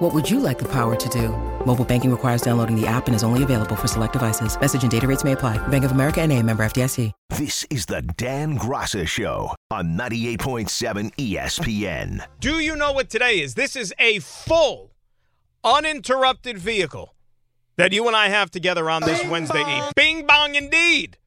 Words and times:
What 0.00 0.14
would 0.14 0.30
you 0.30 0.40
like 0.40 0.58
the 0.58 0.68
power 0.72 0.96
to 0.96 1.08
do? 1.10 1.28
Mobile 1.66 1.84
banking 1.84 2.10
requires 2.10 2.40
downloading 2.40 2.74
the 2.74 2.86
app 2.86 3.06
and 3.06 3.14
is 3.14 3.22
only 3.22 3.42
available 3.42 3.76
for 3.76 3.86
select 3.86 4.14
devices. 4.14 4.58
Message 4.58 4.80
and 4.80 4.90
data 4.90 5.06
rates 5.06 5.24
may 5.24 5.32
apply. 5.32 5.58
Bank 5.68 5.84
of 5.84 5.90
America 5.92 6.22
and 6.22 6.32
a 6.32 6.42
member 6.42 6.62
FDIC. 6.62 7.12
This 7.28 7.66
is 7.68 7.84
the 7.84 8.00
Dan 8.16 8.58
Graca 8.58 9.06
Show 9.06 9.54
on 9.70 9.98
98.7 9.98 11.14
ESPN. 11.16 12.26
Do 12.40 12.60
you 12.60 12.76
know 12.76 12.92
what 12.92 13.10
today 13.10 13.40
is? 13.40 13.56
This 13.56 13.76
is 13.76 13.92
a 13.98 14.20
full, 14.20 14.90
uninterrupted 15.64 16.56
vehicle 16.56 17.14
that 17.76 17.92
you 17.92 18.06
and 18.06 18.16
I 18.16 18.30
have 18.30 18.50
together 18.50 18.88
on 18.88 19.02
this 19.02 19.20
Bing 19.20 19.30
Wednesday 19.30 19.62
bong. 19.62 19.92
Bing 19.94 20.26
bong 20.26 20.54
indeed. 20.54 21.18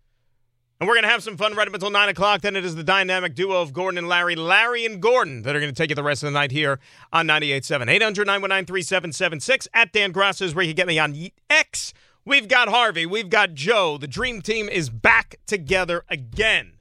And 0.83 0.87
we're 0.89 0.95
going 0.95 1.03
to 1.03 1.11
have 1.11 1.23
some 1.23 1.37
fun 1.37 1.55
right 1.55 1.65
up 1.65 1.73
until 1.73 1.91
9 1.91 2.09
o'clock. 2.09 2.41
Then 2.41 2.57
it 2.57 2.65
is 2.65 2.75
the 2.75 2.83
dynamic 2.83 3.35
duo 3.35 3.61
of 3.61 3.71
Gordon 3.71 3.97
and 3.97 4.09
Larry, 4.09 4.35
Larry 4.35 4.85
and 4.85 5.01
Gordon, 5.01 5.43
that 5.43 5.55
are 5.55 5.61
going 5.61 5.73
to 5.73 5.73
take 5.73 5.87
you 5.87 5.95
the 5.95 6.03
rest 6.03 6.23
of 6.23 6.27
the 6.27 6.37
night 6.37 6.51
here 6.51 6.77
on 7.13 7.25
98.7. 7.25 7.89
800 7.89 8.27
919 8.27 8.65
3776. 8.65 9.69
At 9.73 9.93
Dan 9.93 10.11
Graca 10.11 10.41
is 10.41 10.53
where 10.53 10.65
you 10.65 10.71
can 10.71 10.75
get 10.75 10.87
me 10.87 10.99
on 10.99 11.15
X. 11.49 11.93
We've 12.25 12.49
got 12.49 12.67
Harvey. 12.67 13.05
We've 13.05 13.29
got 13.29 13.53
Joe. 13.53 13.97
The 13.97 14.09
dream 14.09 14.41
team 14.41 14.67
is 14.67 14.89
back 14.89 15.37
together 15.47 16.03
again. 16.09 16.73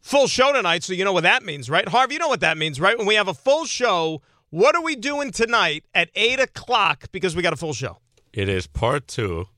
Full 0.00 0.26
show 0.26 0.54
tonight, 0.54 0.82
so 0.82 0.94
you 0.94 1.04
know 1.04 1.12
what 1.12 1.24
that 1.24 1.42
means, 1.42 1.68
right? 1.68 1.86
Harvey, 1.86 2.14
you 2.14 2.20
know 2.20 2.28
what 2.28 2.40
that 2.40 2.56
means, 2.56 2.80
right? 2.80 2.96
When 2.96 3.06
we 3.06 3.16
have 3.16 3.28
a 3.28 3.34
full 3.34 3.66
show, 3.66 4.22
what 4.48 4.74
are 4.74 4.82
we 4.82 4.96
doing 4.96 5.32
tonight 5.32 5.84
at 5.94 6.08
8 6.14 6.40
o'clock 6.40 7.12
because 7.12 7.36
we 7.36 7.42
got 7.42 7.52
a 7.52 7.56
full 7.56 7.74
show? 7.74 7.98
It 8.32 8.48
is 8.48 8.66
part 8.66 9.06
two 9.06 9.48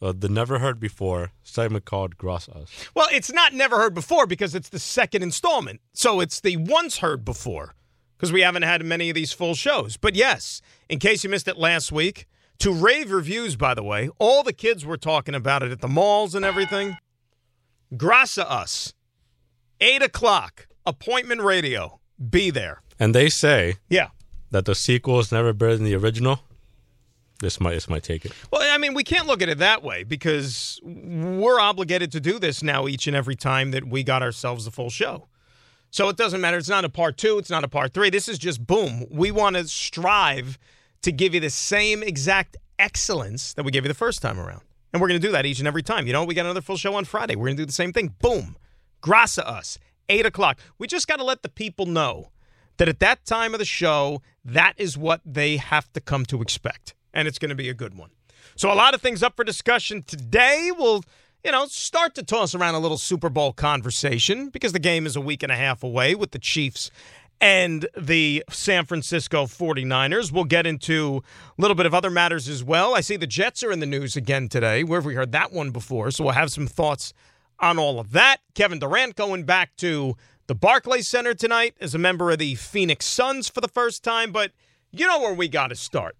uh, 0.00 0.12
the 0.16 0.28
Never 0.28 0.58
Heard 0.58 0.80
Before 0.80 1.32
segment 1.42 1.84
called 1.84 2.16
Gross 2.16 2.48
Us. 2.48 2.70
Well, 2.94 3.08
it's 3.12 3.32
not 3.32 3.54
Never 3.54 3.76
Heard 3.76 3.94
Before 3.94 4.26
because 4.26 4.54
it's 4.54 4.68
the 4.68 4.78
second 4.78 5.22
installment. 5.22 5.80
So 5.92 6.20
it's 6.20 6.40
the 6.40 6.56
Once 6.56 6.98
Heard 6.98 7.24
Before 7.24 7.74
because 8.16 8.32
we 8.32 8.42
haven't 8.42 8.62
had 8.62 8.84
many 8.84 9.10
of 9.10 9.14
these 9.14 9.32
full 9.32 9.54
shows. 9.54 9.96
But 9.96 10.14
yes, 10.14 10.60
in 10.88 10.98
case 10.98 11.22
you 11.24 11.30
missed 11.30 11.48
it 11.48 11.56
last 11.56 11.92
week, 11.92 12.26
to 12.58 12.72
rave 12.72 13.10
reviews, 13.12 13.56
by 13.56 13.74
the 13.74 13.84
way, 13.84 14.10
all 14.18 14.42
the 14.42 14.52
kids 14.52 14.84
were 14.84 14.96
talking 14.96 15.34
about 15.34 15.62
it 15.62 15.70
at 15.70 15.80
the 15.80 15.88
malls 15.88 16.34
and 16.34 16.44
everything. 16.44 16.96
Grasa 17.94 18.42
Us, 18.42 18.92
8 19.80 20.02
o'clock, 20.02 20.66
appointment 20.84 21.40
radio. 21.40 22.00
Be 22.30 22.50
there. 22.50 22.82
And 22.98 23.14
they 23.14 23.28
say 23.28 23.76
yeah. 23.88 24.08
that 24.50 24.64
the 24.64 24.74
sequel 24.74 25.20
is 25.20 25.30
never 25.30 25.52
better 25.52 25.76
than 25.76 25.84
the 25.84 25.94
original. 25.94 26.40
This 27.40 27.60
might 27.60 27.74
this 27.74 27.88
might 27.88 28.02
take 28.02 28.24
it. 28.24 28.32
Well, 28.50 28.62
I 28.64 28.78
mean, 28.78 28.94
we 28.94 29.04
can't 29.04 29.26
look 29.26 29.42
at 29.42 29.48
it 29.48 29.58
that 29.58 29.82
way 29.82 30.02
because 30.02 30.80
we're 30.82 31.60
obligated 31.60 32.10
to 32.12 32.20
do 32.20 32.38
this 32.38 32.62
now 32.62 32.88
each 32.88 33.06
and 33.06 33.14
every 33.14 33.36
time 33.36 33.70
that 33.70 33.86
we 33.86 34.02
got 34.02 34.22
ourselves 34.22 34.66
a 34.66 34.70
full 34.72 34.90
show. 34.90 35.28
So 35.90 36.08
it 36.08 36.16
doesn't 36.16 36.40
matter. 36.40 36.58
It's 36.58 36.68
not 36.68 36.84
a 36.84 36.88
part 36.88 37.16
two. 37.16 37.38
It's 37.38 37.48
not 37.48 37.64
a 37.64 37.68
part 37.68 37.94
three. 37.94 38.10
This 38.10 38.28
is 38.28 38.38
just 38.38 38.66
boom. 38.66 39.06
We 39.10 39.30
want 39.30 39.56
to 39.56 39.66
strive 39.68 40.58
to 41.02 41.12
give 41.12 41.32
you 41.32 41.40
the 41.40 41.50
same 41.50 42.02
exact 42.02 42.56
excellence 42.78 43.54
that 43.54 43.64
we 43.64 43.70
gave 43.70 43.84
you 43.84 43.88
the 43.88 43.94
first 43.94 44.20
time 44.20 44.38
around. 44.38 44.62
And 44.92 45.00
we're 45.00 45.08
going 45.08 45.20
to 45.20 45.26
do 45.26 45.32
that 45.32 45.46
each 45.46 45.60
and 45.60 45.68
every 45.68 45.82
time. 45.82 46.06
You 46.06 46.12
know, 46.12 46.24
we 46.24 46.34
got 46.34 46.44
another 46.44 46.60
full 46.60 46.76
show 46.76 46.94
on 46.94 47.04
Friday. 47.04 47.36
We're 47.36 47.46
going 47.46 47.56
to 47.56 47.62
do 47.62 47.66
the 47.66 47.72
same 47.72 47.92
thing. 47.92 48.14
Boom. 48.20 48.56
Grasa 49.02 49.46
us. 49.46 49.78
Eight 50.08 50.26
o'clock. 50.26 50.58
We 50.78 50.86
just 50.86 51.06
got 51.06 51.16
to 51.16 51.24
let 51.24 51.42
the 51.42 51.48
people 51.48 51.86
know 51.86 52.30
that 52.78 52.88
at 52.88 52.98
that 53.00 53.24
time 53.24 53.54
of 53.54 53.58
the 53.58 53.64
show, 53.64 54.22
that 54.44 54.74
is 54.76 54.98
what 54.98 55.20
they 55.24 55.58
have 55.58 55.92
to 55.92 56.00
come 56.00 56.24
to 56.26 56.42
expect 56.42 56.94
and 57.12 57.28
it's 57.28 57.38
going 57.38 57.50
to 57.50 57.54
be 57.54 57.68
a 57.68 57.74
good 57.74 57.96
one. 57.96 58.10
So, 58.56 58.72
a 58.72 58.74
lot 58.74 58.94
of 58.94 59.00
things 59.00 59.22
up 59.22 59.36
for 59.36 59.44
discussion 59.44 60.02
today. 60.02 60.70
We'll, 60.76 61.02
you 61.44 61.52
know, 61.52 61.66
start 61.66 62.14
to 62.16 62.22
toss 62.22 62.54
around 62.54 62.74
a 62.74 62.78
little 62.78 62.98
Super 62.98 63.28
Bowl 63.28 63.52
conversation 63.52 64.48
because 64.48 64.72
the 64.72 64.78
game 64.78 65.06
is 65.06 65.16
a 65.16 65.20
week 65.20 65.42
and 65.42 65.52
a 65.52 65.56
half 65.56 65.82
away 65.82 66.14
with 66.14 66.32
the 66.32 66.38
Chiefs 66.38 66.90
and 67.40 67.86
the 67.96 68.44
San 68.50 68.84
Francisco 68.84 69.44
49ers. 69.44 70.32
We'll 70.32 70.44
get 70.44 70.66
into 70.66 71.22
a 71.56 71.60
little 71.60 71.76
bit 71.76 71.86
of 71.86 71.94
other 71.94 72.10
matters 72.10 72.48
as 72.48 72.64
well. 72.64 72.96
I 72.96 73.00
see 73.00 73.16
the 73.16 73.28
Jets 73.28 73.62
are 73.62 73.70
in 73.70 73.78
the 73.78 73.86
news 73.86 74.16
again 74.16 74.48
today. 74.48 74.82
Where 74.82 74.98
have 74.98 75.06
we 75.06 75.14
heard 75.14 75.30
that 75.32 75.52
one 75.52 75.70
before? 75.70 76.10
So, 76.10 76.24
we'll 76.24 76.34
have 76.34 76.50
some 76.50 76.66
thoughts 76.66 77.12
on 77.60 77.78
all 77.78 77.98
of 78.00 78.12
that. 78.12 78.38
Kevin 78.54 78.78
Durant 78.78 79.16
going 79.16 79.44
back 79.44 79.76
to 79.76 80.16
the 80.48 80.54
Barclays 80.54 81.06
Center 81.06 81.34
tonight 81.34 81.76
as 81.80 81.94
a 81.94 81.98
member 81.98 82.30
of 82.30 82.38
the 82.38 82.54
Phoenix 82.54 83.04
Suns 83.04 83.48
for 83.48 83.60
the 83.60 83.68
first 83.68 84.02
time. 84.02 84.32
But 84.32 84.52
you 84.90 85.06
know 85.06 85.20
where 85.20 85.34
we 85.34 85.46
got 85.46 85.68
to 85.68 85.76
start, 85.76 86.16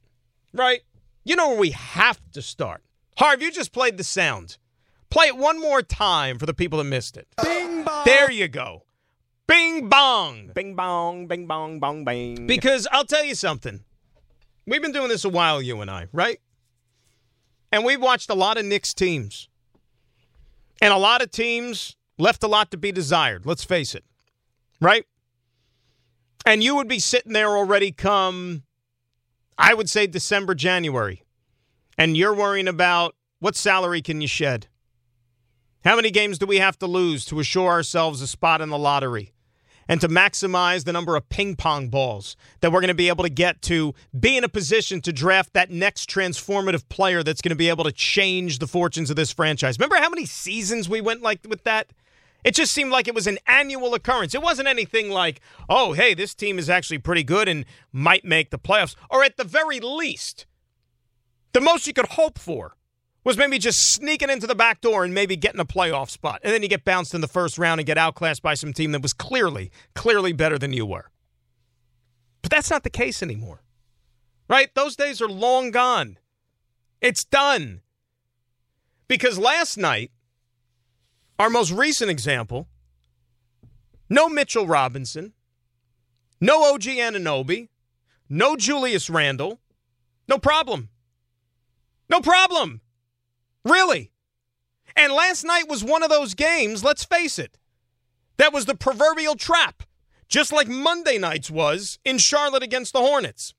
right? 0.53 0.81
You 1.25 1.37
know 1.37 1.51
where 1.51 1.59
we 1.59 1.71
have 1.71 2.21
to 2.33 2.43
start. 2.43 2.83
Harv, 3.17 3.43
you 3.43 3.51
just 3.51 3.73
played 3.73 3.97
the 3.97 4.05
sound. 4.05 4.59
Play 5.11 5.27
it 5.27 5.37
one 5.37 5.61
more 5.61 5.83
time 5.83 6.39
for 6.39 6.47
the 6.47 6.55
people 6.55 6.79
that 6.79 6.85
missed 6.85 7.17
it. 7.17 7.27
Bing 7.43 7.83
bong. 7.83 8.05
There 8.05 8.31
you 8.31 8.49
go. 8.49 8.85
Bing 9.47 9.89
bong. 9.89 10.51
Bing 10.55 10.75
bong, 10.75 11.27
bing 11.27 11.47
bong, 11.47 11.81
bong 11.81 12.05
bang. 12.05 12.47
Because 12.47 12.87
I'll 12.93 13.07
tell 13.07 13.25
you 13.25 13.35
something. 13.35 13.83
We've 14.67 14.83
been 14.83 14.93
doing 14.93 15.09
this 15.09 15.25
a 15.25 15.31
while, 15.31 15.63
you 15.63 15.81
and 15.81 15.91
I, 15.91 16.09
right? 16.13 16.39
And 17.73 17.85
we've 17.85 18.01
watched 18.01 18.29
a 18.29 18.35
lot 18.35 18.59
of 18.59 18.67
Knicks 18.67 18.93
teams. 18.93 19.49
And 20.83 20.93
a 20.93 20.99
lot 20.99 21.23
of 21.23 21.31
teams 21.31 21.97
left 22.19 22.43
a 22.43 22.49
lot 22.49 22.71
to 22.71 22.77
be 22.77 22.93
desired, 22.93 23.47
let's 23.47 23.65
face 23.65 23.95
it. 23.95 24.05
Right? 24.81 25.07
And 26.45 26.63
you 26.63 26.77
would 26.77 26.89
be 26.89 26.99
sitting 26.99 27.33
there 27.33 27.57
already 27.57 27.91
come 27.91 28.65
I 29.59 29.75
would 29.75 29.91
say 29.91 30.07
December, 30.07 30.55
January. 30.55 31.25
And 31.99 32.17
you're 32.17 32.35
worrying 32.35 32.69
about 32.69 33.17
what 33.41 33.57
salary 33.57 34.01
can 34.01 34.21
you 34.21 34.29
shed? 34.29 34.69
How 35.85 35.97
many 35.97 36.11
games 36.11 36.39
do 36.39 36.47
we 36.47 36.59
have 36.59 36.79
to 36.79 36.87
lose 36.87 37.25
to 37.27 37.41
assure 37.41 37.69
ourselves 37.69 38.23
a 38.23 38.27
spot 38.27 38.61
in 38.61 38.69
the 38.69 38.79
lottery? 38.79 39.33
And 39.91 40.03
to 40.03 40.09
maximize 40.09 40.85
the 40.85 40.93
number 40.93 41.17
of 41.17 41.29
ping 41.31 41.57
pong 41.57 41.89
balls 41.89 42.37
that 42.61 42.71
we're 42.71 42.81
going 42.81 42.89
to 42.89 42.95
be 42.95 43.09
able 43.09 43.25
to 43.25 43.31
get 43.31 43.63
to 43.63 43.95
be 44.19 44.37
in 44.37 44.45
a 44.45 44.49
position 44.49 45.01
to 45.01 45.13
draft 45.15 45.55
that 45.55 45.71
next 45.71 46.11
transformative 46.11 46.87
player 46.91 47.23
that's 47.23 47.41
going 47.41 47.51
to 47.51 47.57
be 47.57 47.71
able 47.71 47.85
to 47.85 47.93
change 47.93 48.59
the 48.59 48.67
fortunes 48.67 49.09
of 49.09 49.17
this 49.17 49.33
franchise. 49.33 49.79
Remember 49.79 49.97
how 49.97 50.11
many 50.11 50.27
seasons 50.27 50.91
we 50.91 51.01
went 51.01 51.23
like 51.23 51.41
with 51.49 51.65
that? 51.65 51.91
It 52.49 52.55
just 52.55 52.73
seemed 52.73 52.91
like 52.91 53.07
it 53.07 53.15
was 53.15 53.27
an 53.27 53.37
annual 53.47 53.93
occurrence. 53.93 54.35
It 54.35 54.41
wasn't 54.41 54.69
anything 54.69 55.11
like, 55.11 55.43
oh, 55.69 55.93
hey, 55.93 56.15
this 56.15 56.35
team 56.35 56.59
is 56.59 56.71
actually 56.71 56.97
pretty 56.97 57.23
good 57.23 57.47
and 57.47 57.67
might 57.93 58.25
make 58.25 58.49
the 58.49 58.59
playoffs. 58.59 58.97
Or 59.11 59.23
at 59.23 59.37
the 59.37 59.45
very 59.45 59.81
least, 59.81 60.47
the 61.53 61.61
most 61.61 61.87
you 61.87 61.93
could 61.93 62.07
hope 62.07 62.39
for 62.39 62.75
was 63.23 63.37
maybe 63.37 63.59
just 63.59 63.93
sneaking 63.93 64.31
into 64.31 64.47
the 64.47 64.55
back 64.55 64.81
door 64.81 65.05
and 65.05 65.13
maybe 65.13 65.37
getting 65.37 65.61
a 65.61 65.67
playoff 65.67 66.09
spot. 66.09 66.41
And 66.43 66.55
then 66.55 66.63
you 66.63 66.71
get 66.71 66.87
bounced 66.87 67.13
in 67.13 67.21
the 67.21 67.29
first 67.29 67.59
round 67.59 67.81
and 67.81 67.87
get 67.87 67.99
outclassed 67.99 68.41
by 68.41 68.55
some 68.55 68.73
team 68.73 68.93
that 68.93 69.03
was 69.03 69.13
clearly, 69.13 69.71
clearly 69.95 70.33
better 70.33 70.59
than 70.59 70.73
you 70.73 70.87
were. 70.87 71.11
But 72.41 72.51
that's 72.51 72.71
not 72.71 72.83
the 72.83 72.89
case 72.89 73.23
anymore. 73.23 73.61
Right? 74.49 74.75
Those 74.75 74.97
days 74.97 75.21
are 75.21 75.29
long 75.29 75.71
gone. 75.71 76.17
It's 77.03 77.27
done. 77.27 77.83
Because 79.07 79.39
last 79.39 79.77
night, 79.77 80.13
our 81.38 81.50
most 81.50 81.71
recent 81.72 82.10
example 82.10 82.69
no 84.10 84.28
Mitchell 84.28 84.66
Robinson, 84.66 85.34
no 86.41 86.72
OG 86.72 86.82
Anunoby, 86.82 87.69
no 88.28 88.56
Julius 88.56 89.10
Randle. 89.10 89.60
No 90.28 90.38
problem. 90.38 90.91
No 92.10 92.21
problem. 92.21 92.81
Really. 93.65 94.10
And 94.97 95.12
last 95.12 95.44
night 95.44 95.69
was 95.69 95.84
one 95.84 96.03
of 96.03 96.10
those 96.10 96.34
games, 96.34 96.82
let's 96.82 97.04
face 97.04 97.38
it, 97.38 97.59
that 98.37 98.52
was 98.52 98.67
the 98.67 98.75
proverbial 98.75 99.37
trap, 99.37 99.82
just 100.29 100.52
like 100.52 100.69
Monday 100.69 101.19
night's 101.19 101.50
was 101.50 101.99
in 102.05 102.19
Charlotte 102.19 102.62
against 102.62 102.93
the 102.93 103.00
Hornets. 103.00 103.55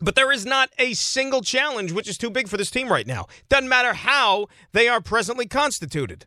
But 0.00 0.14
there 0.14 0.32
is 0.32 0.46
not 0.46 0.70
a 0.78 0.94
single 0.94 1.42
challenge 1.42 1.92
which 1.92 2.08
is 2.08 2.16
too 2.16 2.30
big 2.30 2.48
for 2.48 2.56
this 2.56 2.70
team 2.70 2.88
right 2.88 3.06
now. 3.06 3.26
Doesn't 3.48 3.68
matter 3.68 3.92
how 3.92 4.46
they 4.72 4.88
are 4.88 5.00
presently 5.00 5.46
constituted. 5.46 6.26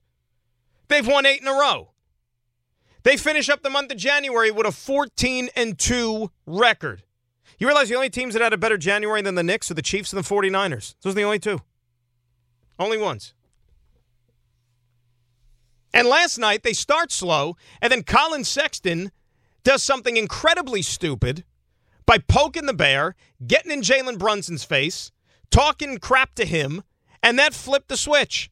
They've 0.94 1.08
won 1.08 1.26
eight 1.26 1.42
in 1.42 1.48
a 1.48 1.54
row. 1.54 1.90
They 3.02 3.18
finish 3.18 3.50
up 3.50 3.64
the 3.64 3.72
month 3.72 3.92
of 3.92 3.98
January 3.98 4.52
with 4.52 4.68
a 4.68 4.72
14 4.72 5.50
and 5.56 5.80
2 5.80 6.30
record. 6.46 7.02
You 7.58 7.66
realize 7.66 7.90
the 7.90 7.96
only 7.96 8.12
teams 8.12 8.36
that 8.36 8.44
had 8.44 8.54
a 8.54 8.60
better 8.60 8.78
January 8.78 9.24
than 9.24 9.34
the 9.34 9.42
Knicks 9.42 9.72
are 9.72 9.74
the 9.74 9.82
Chiefs 9.82 10.14
and 10.14 10.24
the 10.24 10.30
49ers. 10.30 10.94
Those 11.02 11.14
are 11.14 11.16
the 11.16 11.24
only 11.24 11.40
two. 11.40 11.62
Only 12.78 13.00
ones. 13.00 13.34
And 15.96 16.08
last 16.08 16.38
night 16.38 16.62
they 16.62 16.74
start 16.74 17.12
slow, 17.12 17.58
and 17.82 17.92
then 17.92 18.04
Collin 18.04 18.44
Sexton 18.44 19.12
does 19.64 19.82
something 19.82 20.16
incredibly 20.16 20.84
stupid 20.84 21.44
by 22.06 22.20
poking 22.20 22.68
the 22.68 22.74
bear, 22.74 23.16
getting 23.48 23.72
in 23.72 23.82
Jalen 23.82 24.20
Brunson's 24.20 24.64
face, 24.64 25.12
talking 25.50 25.98
crap 25.98 26.36
to 26.36 26.46
him, 26.46 26.84
and 27.24 27.40
that 27.40 27.56
flipped 27.56 27.90
the 27.90 27.98
switch. 27.98 28.52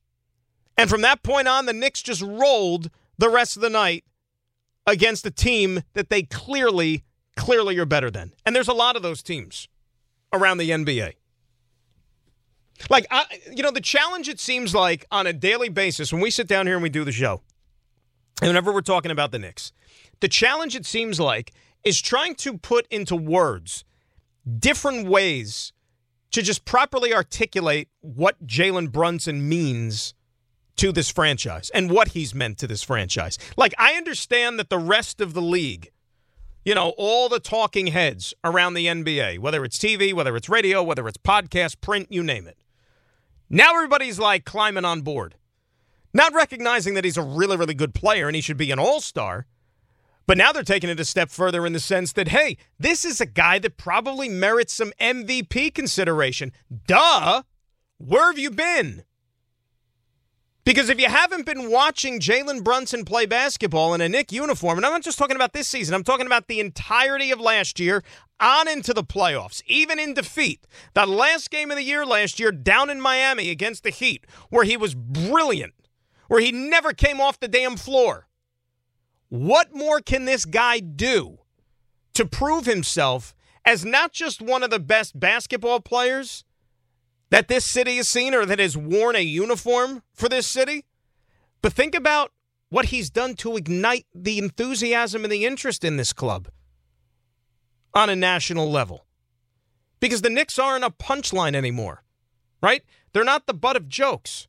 And 0.77 0.89
from 0.89 1.01
that 1.01 1.23
point 1.23 1.47
on, 1.47 1.65
the 1.65 1.73
Knicks 1.73 2.01
just 2.01 2.21
rolled 2.21 2.89
the 3.17 3.29
rest 3.29 3.55
of 3.55 3.61
the 3.61 3.69
night 3.69 4.03
against 4.87 5.25
a 5.25 5.31
team 5.31 5.83
that 5.93 6.09
they 6.09 6.23
clearly, 6.23 7.03
clearly 7.35 7.77
are 7.77 7.85
better 7.85 8.09
than. 8.09 8.33
And 8.45 8.55
there's 8.55 8.67
a 8.67 8.73
lot 8.73 8.95
of 8.95 9.03
those 9.03 9.21
teams 9.21 9.67
around 10.33 10.57
the 10.57 10.69
NBA. 10.69 11.13
Like, 12.89 13.05
I, 13.11 13.25
you 13.53 13.61
know, 13.61 13.71
the 13.71 13.81
challenge 13.81 14.27
it 14.27 14.39
seems 14.39 14.73
like 14.73 15.05
on 15.11 15.27
a 15.27 15.33
daily 15.33 15.69
basis 15.69 16.11
when 16.11 16.21
we 16.21 16.31
sit 16.31 16.47
down 16.47 16.65
here 16.65 16.75
and 16.75 16.83
we 16.83 16.89
do 16.89 17.03
the 17.03 17.11
show, 17.11 17.41
and 18.41 18.47
whenever 18.47 18.73
we're 18.73 18.81
talking 18.81 19.11
about 19.11 19.31
the 19.31 19.39
Knicks, 19.39 19.71
the 20.19 20.27
challenge 20.27 20.75
it 20.75 20.85
seems 20.85 21.19
like 21.19 21.53
is 21.83 22.01
trying 22.01 22.35
to 22.35 22.57
put 22.57 22.87
into 22.89 23.15
words 23.15 23.83
different 24.57 25.07
ways 25.07 25.73
to 26.31 26.41
just 26.41 26.65
properly 26.65 27.13
articulate 27.13 27.89
what 27.99 28.47
Jalen 28.47 28.91
Brunson 28.91 29.47
means 29.47 30.13
to 30.81 30.91
this 30.91 31.11
franchise 31.11 31.69
and 31.75 31.91
what 31.91 32.07
he's 32.07 32.33
meant 32.33 32.57
to 32.57 32.65
this 32.65 32.81
franchise. 32.81 33.37
Like, 33.55 33.71
I 33.77 33.93
understand 33.93 34.57
that 34.57 34.71
the 34.71 34.79
rest 34.79 35.21
of 35.21 35.35
the 35.35 35.41
league, 35.41 35.91
you 36.65 36.73
know, 36.73 36.95
all 36.97 37.29
the 37.29 37.39
talking 37.39 37.87
heads 37.87 38.33
around 38.43 38.73
the 38.73 38.87
NBA, 38.87 39.37
whether 39.37 39.63
it's 39.63 39.77
TV, 39.77 40.11
whether 40.11 40.35
it's 40.35 40.49
radio, 40.49 40.81
whether 40.81 41.07
it's 41.07 41.19
podcast, 41.19 41.81
print, 41.81 42.07
you 42.09 42.23
name 42.23 42.47
it. 42.47 42.57
Now 43.47 43.75
everybody's 43.75 44.17
like 44.17 44.43
climbing 44.43 44.83
on 44.83 45.01
board, 45.01 45.35
not 46.15 46.33
recognizing 46.33 46.95
that 46.95 47.05
he's 47.05 47.17
a 47.17 47.21
really, 47.21 47.57
really 47.57 47.75
good 47.75 47.93
player 47.93 48.25
and 48.25 48.35
he 48.35 48.41
should 48.41 48.57
be 48.57 48.71
an 48.71 48.79
all 48.79 49.01
star. 49.01 49.45
But 50.25 50.39
now 50.39 50.51
they're 50.51 50.63
taking 50.63 50.89
it 50.89 50.99
a 50.99 51.05
step 51.05 51.29
further 51.29 51.63
in 51.67 51.73
the 51.73 51.79
sense 51.79 52.13
that, 52.13 52.29
hey, 52.29 52.57
this 52.79 53.05
is 53.05 53.21
a 53.21 53.27
guy 53.27 53.59
that 53.59 53.77
probably 53.77 54.29
merits 54.29 54.73
some 54.73 54.93
MVP 54.99 55.75
consideration. 55.75 56.51
Duh. 56.87 57.43
Where 57.99 58.25
have 58.25 58.39
you 58.39 58.49
been? 58.49 59.03
Because 60.63 60.89
if 60.89 60.99
you 60.99 61.09
haven't 61.09 61.45
been 61.45 61.71
watching 61.71 62.19
Jalen 62.19 62.63
Brunson 62.63 63.03
play 63.03 63.25
basketball 63.25 63.95
in 63.95 64.01
a 64.01 64.07
Knick 64.07 64.31
uniform, 64.31 64.77
and 64.77 64.85
I'm 64.85 64.91
not 64.91 65.01
just 65.01 65.17
talking 65.17 65.35
about 65.35 65.53
this 65.53 65.67
season, 65.67 65.95
I'm 65.95 66.03
talking 66.03 66.27
about 66.27 66.47
the 66.47 66.59
entirety 66.59 67.31
of 67.31 67.39
last 67.39 67.79
year 67.79 68.03
on 68.39 68.67
into 68.67 68.93
the 68.93 69.03
playoffs, 69.03 69.63
even 69.65 69.97
in 69.97 70.13
defeat. 70.13 70.67
That 70.93 71.09
last 71.09 71.49
game 71.49 71.71
of 71.71 71.77
the 71.77 71.83
year 71.83 72.05
last 72.05 72.39
year 72.39 72.51
down 72.51 72.91
in 72.91 73.01
Miami 73.01 73.49
against 73.49 73.83
the 73.83 73.89
Heat, 73.89 74.25
where 74.49 74.63
he 74.63 74.77
was 74.77 74.93
brilliant, 74.93 75.73
where 76.27 76.41
he 76.41 76.51
never 76.51 76.93
came 76.93 77.19
off 77.19 77.39
the 77.39 77.47
damn 77.47 77.75
floor. 77.75 78.27
What 79.29 79.73
more 79.73 79.99
can 79.99 80.25
this 80.25 80.45
guy 80.45 80.79
do 80.79 81.39
to 82.13 82.25
prove 82.25 82.65
himself 82.65 83.33
as 83.65 83.83
not 83.85 84.11
just 84.11 84.41
one 84.41 84.61
of 84.61 84.69
the 84.69 84.79
best 84.79 85.19
basketball 85.19 85.79
players? 85.79 86.43
That 87.31 87.47
this 87.47 87.65
city 87.65 87.95
has 87.95 88.09
seen 88.09 88.35
or 88.35 88.45
that 88.45 88.59
has 88.59 88.77
worn 88.77 89.15
a 89.15 89.21
uniform 89.21 90.03
for 90.13 90.29
this 90.29 90.47
city. 90.47 90.85
But 91.61 91.73
think 91.73 91.95
about 91.95 92.31
what 92.69 92.85
he's 92.85 93.09
done 93.09 93.35
to 93.35 93.57
ignite 93.57 94.05
the 94.13 94.37
enthusiasm 94.37 95.23
and 95.23 95.31
the 95.31 95.45
interest 95.45 95.83
in 95.83 95.97
this 95.97 96.13
club 96.13 96.49
on 97.93 98.09
a 98.09 98.15
national 98.15 98.69
level. 98.69 99.05
Because 99.99 100.21
the 100.21 100.29
Knicks 100.29 100.59
aren't 100.59 100.83
a 100.83 100.89
punchline 100.89 101.55
anymore, 101.55 102.03
right? 102.61 102.83
They're 103.13 103.23
not 103.23 103.47
the 103.47 103.53
butt 103.53 103.75
of 103.75 103.87
jokes. 103.87 104.47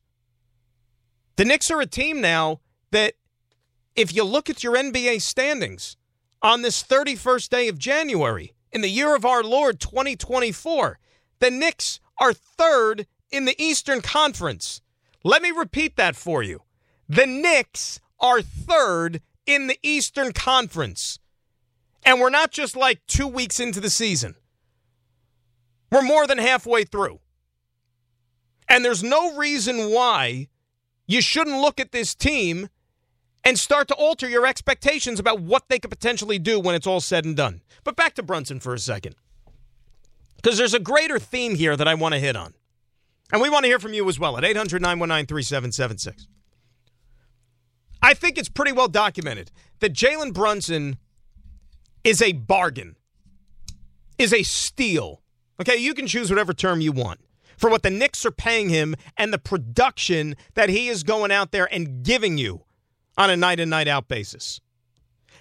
The 1.35 1.45
Knicks 1.45 1.71
are 1.71 1.81
a 1.81 1.85
team 1.85 2.21
now 2.21 2.59
that, 2.91 3.15
if 3.95 4.13
you 4.15 4.23
look 4.23 4.49
at 4.49 4.63
your 4.63 4.75
NBA 4.75 5.21
standings 5.21 5.97
on 6.41 6.63
this 6.63 6.83
31st 6.83 7.49
day 7.49 7.67
of 7.67 7.77
January, 7.77 8.53
in 8.71 8.81
the 8.81 8.89
year 8.89 9.15
of 9.15 9.25
our 9.25 9.43
Lord 9.43 9.79
2024, 9.79 10.99
the 11.39 11.51
Knicks 11.51 11.99
are 12.19 12.33
third 12.33 13.07
in 13.31 13.45
the 13.45 13.61
Eastern 13.61 14.01
Conference. 14.01 14.81
Let 15.23 15.41
me 15.41 15.51
repeat 15.51 15.95
that 15.97 16.15
for 16.15 16.43
you. 16.43 16.61
The 17.09 17.25
Knicks 17.25 17.99
are 18.19 18.41
third 18.41 19.21
in 19.45 19.67
the 19.67 19.77
Eastern 19.83 20.31
Conference. 20.33 21.19
And 22.05 22.19
we're 22.19 22.29
not 22.29 22.51
just 22.51 22.75
like 22.75 23.01
two 23.07 23.27
weeks 23.27 23.59
into 23.59 23.79
the 23.79 23.89
season, 23.89 24.35
we're 25.91 26.01
more 26.01 26.27
than 26.27 26.37
halfway 26.37 26.83
through. 26.83 27.19
And 28.67 28.83
there's 28.83 29.03
no 29.03 29.35
reason 29.35 29.91
why 29.91 30.47
you 31.05 31.21
shouldn't 31.21 31.61
look 31.61 31.79
at 31.79 31.91
this 31.91 32.15
team 32.15 32.69
and 33.43 33.59
start 33.59 33.87
to 33.89 33.93
alter 33.95 34.27
your 34.27 34.47
expectations 34.47 35.19
about 35.19 35.41
what 35.41 35.67
they 35.67 35.77
could 35.77 35.91
potentially 35.91 36.39
do 36.39 36.59
when 36.59 36.75
it's 36.75 36.87
all 36.87 37.01
said 37.01 37.25
and 37.25 37.35
done. 37.35 37.61
But 37.83 37.95
back 37.95 38.15
to 38.15 38.23
Brunson 38.23 38.59
for 38.59 38.73
a 38.73 38.79
second. 38.79 39.15
Because 40.43 40.57
there's 40.57 40.73
a 40.73 40.79
greater 40.79 41.17
theme 41.17 41.55
here 41.55 41.77
that 41.77 41.87
I 41.87 41.95
want 41.95 42.13
to 42.13 42.19
hit 42.19 42.35
on. 42.35 42.53
And 43.31 43.41
we 43.41 43.49
want 43.49 43.63
to 43.63 43.67
hear 43.67 43.79
from 43.79 43.93
you 43.93 44.07
as 44.09 44.19
well 44.19 44.37
at 44.37 44.43
800 44.43 44.81
919 44.81 45.25
3776. 45.25 46.27
I 48.01 48.13
think 48.13 48.37
it's 48.37 48.49
pretty 48.49 48.73
well 48.73 48.89
documented 48.89 49.51
that 49.79 49.93
Jalen 49.93 50.33
Brunson 50.33 50.97
is 52.03 52.21
a 52.21 52.33
bargain, 52.33 52.97
is 54.19 54.33
a 54.33 54.43
steal. 54.43 55.21
Okay, 55.61 55.77
you 55.77 55.93
can 55.93 56.05
choose 56.05 56.29
whatever 56.29 56.53
term 56.53 56.81
you 56.81 56.91
want 56.91 57.21
for 57.57 57.69
what 57.69 57.81
the 57.81 57.89
Knicks 57.89 58.25
are 58.25 58.31
paying 58.31 58.67
him 58.67 58.95
and 59.15 59.31
the 59.31 59.37
production 59.37 60.35
that 60.55 60.67
he 60.67 60.89
is 60.89 61.03
going 61.03 61.31
out 61.31 61.51
there 61.51 61.73
and 61.73 62.03
giving 62.03 62.37
you 62.37 62.65
on 63.17 63.29
a 63.29 63.37
night 63.37 63.61
in, 63.61 63.69
night 63.69 63.87
out 63.87 64.09
basis. 64.09 64.59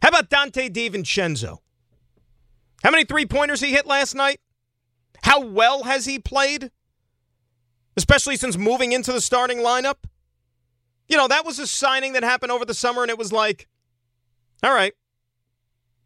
How 0.01 0.11
about 0.11 0.31
Donte 0.31 0.71
DiVincenzo? 0.71 1.59
How 2.85 2.91
many 2.91 3.05
three 3.05 3.27
pointers 3.27 3.61
he 3.61 3.73
hit 3.73 3.87
last 3.87 4.15
night? 4.15 4.41
How 5.23 5.41
well 5.41 5.85
has 5.85 6.07
he 6.07 6.19
played? 6.19 6.71
Especially 7.97 8.37
since 8.37 8.57
moving 8.57 8.93
into 8.93 9.13
the 9.13 9.21
starting 9.21 9.59
lineup? 9.59 10.05
You 11.09 11.17
know, 11.17 11.29
that 11.29 11.45
was 11.45 11.59
a 11.59 11.67
signing 11.67 12.15
that 12.15 12.23
happened 12.23 12.53
over 12.53 12.65
the 12.65 12.75
summer, 12.75 13.03
and 13.03 13.11
it 13.11 13.19
was 13.19 13.33
like, 13.33 13.69
all 14.63 14.73
right, 14.73 14.95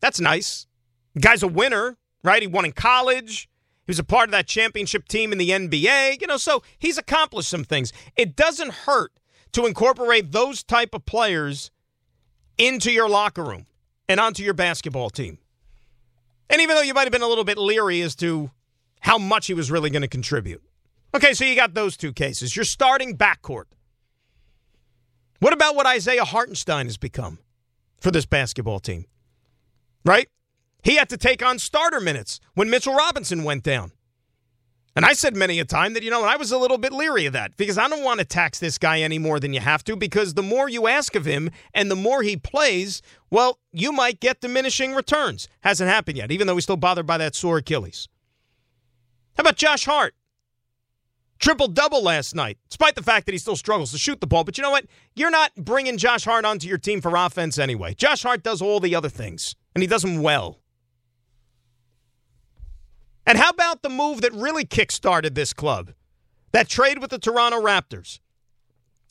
that's 0.00 0.20
nice. 0.20 0.66
The 1.14 1.20
guy's 1.20 1.42
a 1.42 1.48
winner, 1.48 1.96
right? 2.22 2.42
He 2.42 2.48
won 2.48 2.64
in 2.64 2.72
college. 2.72 3.48
He 3.86 3.90
was 3.90 3.98
a 3.98 4.04
part 4.04 4.28
of 4.28 4.32
that 4.32 4.48
championship 4.48 5.06
team 5.06 5.32
in 5.32 5.38
the 5.38 5.50
NBA. 5.50 6.20
You 6.20 6.26
know, 6.26 6.36
so 6.36 6.62
he's 6.78 6.98
accomplished 6.98 7.48
some 7.48 7.64
things. 7.64 7.92
It 8.16 8.34
doesn't 8.34 8.72
hurt 8.72 9.12
to 9.52 9.66
incorporate 9.66 10.32
those 10.32 10.62
type 10.62 10.92
of 10.92 11.06
players 11.06 11.70
into 12.58 12.90
your 12.90 13.08
locker 13.08 13.44
room 13.44 13.66
and 14.08 14.18
onto 14.18 14.42
your 14.42 14.54
basketball 14.54 15.10
team. 15.10 15.38
And 16.50 16.60
even 16.60 16.76
though 16.76 16.82
you 16.82 16.94
might 16.94 17.04
have 17.04 17.12
been 17.12 17.22
a 17.22 17.28
little 17.28 17.44
bit 17.44 17.58
leery 17.58 18.02
as 18.02 18.14
to 18.16 18.50
how 19.06 19.18
much 19.18 19.46
he 19.46 19.54
was 19.54 19.70
really 19.70 19.88
going 19.88 20.02
to 20.02 20.08
contribute. 20.08 20.60
Okay, 21.14 21.32
so 21.32 21.44
you 21.44 21.54
got 21.54 21.74
those 21.74 21.96
two 21.96 22.12
cases. 22.12 22.56
You're 22.56 22.64
starting 22.64 23.16
backcourt. 23.16 23.66
What 25.38 25.52
about 25.52 25.76
what 25.76 25.86
Isaiah 25.86 26.24
Hartenstein 26.24 26.86
has 26.86 26.96
become 26.96 27.38
for 28.00 28.10
this 28.10 28.26
basketball 28.26 28.80
team? 28.80 29.04
Right? 30.04 30.28
He 30.82 30.96
had 30.96 31.08
to 31.10 31.16
take 31.16 31.40
on 31.40 31.60
starter 31.60 32.00
minutes 32.00 32.40
when 32.54 32.68
Mitchell 32.68 32.96
Robinson 32.96 33.44
went 33.44 33.62
down. 33.62 33.92
And 34.96 35.04
I 35.04 35.12
said 35.12 35.36
many 35.36 35.60
a 35.60 35.64
time 35.64 35.92
that, 35.92 36.02
you 36.02 36.10
know, 36.10 36.24
I 36.24 36.36
was 36.36 36.50
a 36.50 36.58
little 36.58 36.78
bit 36.78 36.92
leery 36.92 37.26
of 37.26 37.32
that 37.32 37.56
because 37.56 37.78
I 37.78 37.88
don't 37.88 38.02
want 38.02 38.18
to 38.18 38.24
tax 38.26 38.58
this 38.58 38.76
guy 38.76 39.00
any 39.00 39.20
more 39.20 39.38
than 39.38 39.52
you 39.52 39.60
have 39.60 39.84
to 39.84 39.94
because 39.94 40.34
the 40.34 40.42
more 40.42 40.68
you 40.68 40.88
ask 40.88 41.14
of 41.14 41.26
him 41.26 41.50
and 41.72 41.88
the 41.90 41.96
more 41.96 42.22
he 42.22 42.36
plays, 42.36 43.02
well, 43.30 43.60
you 43.70 43.92
might 43.92 44.18
get 44.18 44.40
diminishing 44.40 44.94
returns. 44.94 45.48
Hasn't 45.60 45.88
happened 45.88 46.16
yet, 46.16 46.32
even 46.32 46.48
though 46.48 46.54
he's 46.54 46.64
still 46.64 46.76
bothered 46.76 47.06
by 47.06 47.18
that 47.18 47.36
sore 47.36 47.58
Achilles. 47.58 48.08
How 49.36 49.42
about 49.42 49.56
Josh 49.56 49.84
Hart? 49.84 50.14
Triple 51.38 51.68
double 51.68 52.02
last 52.02 52.34
night, 52.34 52.58
despite 52.70 52.94
the 52.94 53.02
fact 53.02 53.26
that 53.26 53.32
he 53.32 53.38
still 53.38 53.56
struggles 53.56 53.92
to 53.92 53.98
shoot 53.98 54.20
the 54.20 54.26
ball. 54.26 54.44
But 54.44 54.56
you 54.56 54.62
know 54.62 54.70
what? 54.70 54.86
You're 55.14 55.30
not 55.30 55.54
bringing 55.54 55.98
Josh 55.98 56.24
Hart 56.24 56.46
onto 56.46 56.66
your 56.66 56.78
team 56.78 57.02
for 57.02 57.14
offense 57.14 57.58
anyway. 57.58 57.94
Josh 57.94 58.22
Hart 58.22 58.42
does 58.42 58.62
all 58.62 58.80
the 58.80 58.94
other 58.94 59.10
things, 59.10 59.54
and 59.74 59.82
he 59.82 59.86
does 59.86 60.02
them 60.02 60.22
well. 60.22 60.60
And 63.26 63.36
how 63.36 63.50
about 63.50 63.82
the 63.82 63.90
move 63.90 64.22
that 64.22 64.32
really 64.32 64.64
kickstarted 64.64 65.34
this 65.34 65.52
club? 65.52 65.92
That 66.52 66.68
trade 66.68 67.00
with 67.00 67.10
the 67.10 67.18
Toronto 67.18 67.60
Raptors. 67.60 68.20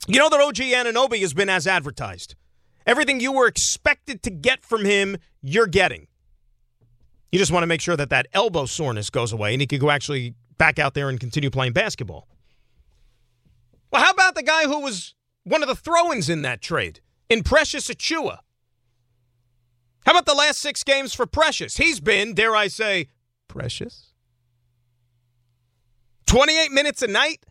You 0.07 0.19
know 0.19 0.29
that 0.29 0.39
OG 0.39 0.55
Anunoby 0.55 1.19
has 1.21 1.33
been 1.33 1.49
as 1.49 1.67
advertised. 1.67 2.35
Everything 2.87 3.19
you 3.19 3.31
were 3.31 3.47
expected 3.47 4.23
to 4.23 4.29
get 4.29 4.63
from 4.63 4.85
him, 4.85 5.17
you're 5.41 5.67
getting. 5.67 6.07
You 7.35 7.39
just 7.39 7.51
want 7.51 7.63
to 7.63 7.67
make 7.67 7.81
sure 7.81 7.97
that 7.97 8.11
that 8.11 8.27
elbow 8.31 8.65
soreness 8.65 9.09
goes 9.09 9.33
away 9.33 9.53
and 9.53 9.59
he 9.59 9.67
can 9.67 9.77
go 9.77 9.89
actually 9.89 10.35
back 10.57 10.79
out 10.79 10.93
there 10.93 11.09
and 11.09 11.19
continue 11.19 11.49
playing 11.49 11.73
basketball. 11.73 12.29
Well, 13.91 14.01
how 14.01 14.11
about 14.11 14.35
the 14.35 14.41
guy 14.41 14.63
who 14.63 14.79
was 14.79 15.15
one 15.43 15.61
of 15.61 15.67
the 15.67 15.75
throw 15.75 16.13
ins 16.13 16.29
in 16.29 16.43
that 16.43 16.61
trade, 16.61 17.01
in 17.27 17.43
Precious 17.43 17.89
Achiuwa? 17.89 18.37
How 20.05 20.13
about 20.13 20.25
the 20.25 20.33
last 20.33 20.61
six 20.61 20.81
games 20.81 21.13
for 21.13 21.25
Precious? 21.25 21.75
He's 21.75 21.99
been, 21.99 22.35
dare 22.35 22.55
I 22.55 22.69
say, 22.69 23.09
precious. 23.49 24.13
28 26.27 26.71
minutes 26.71 27.01
a 27.01 27.07
night, 27.07 27.45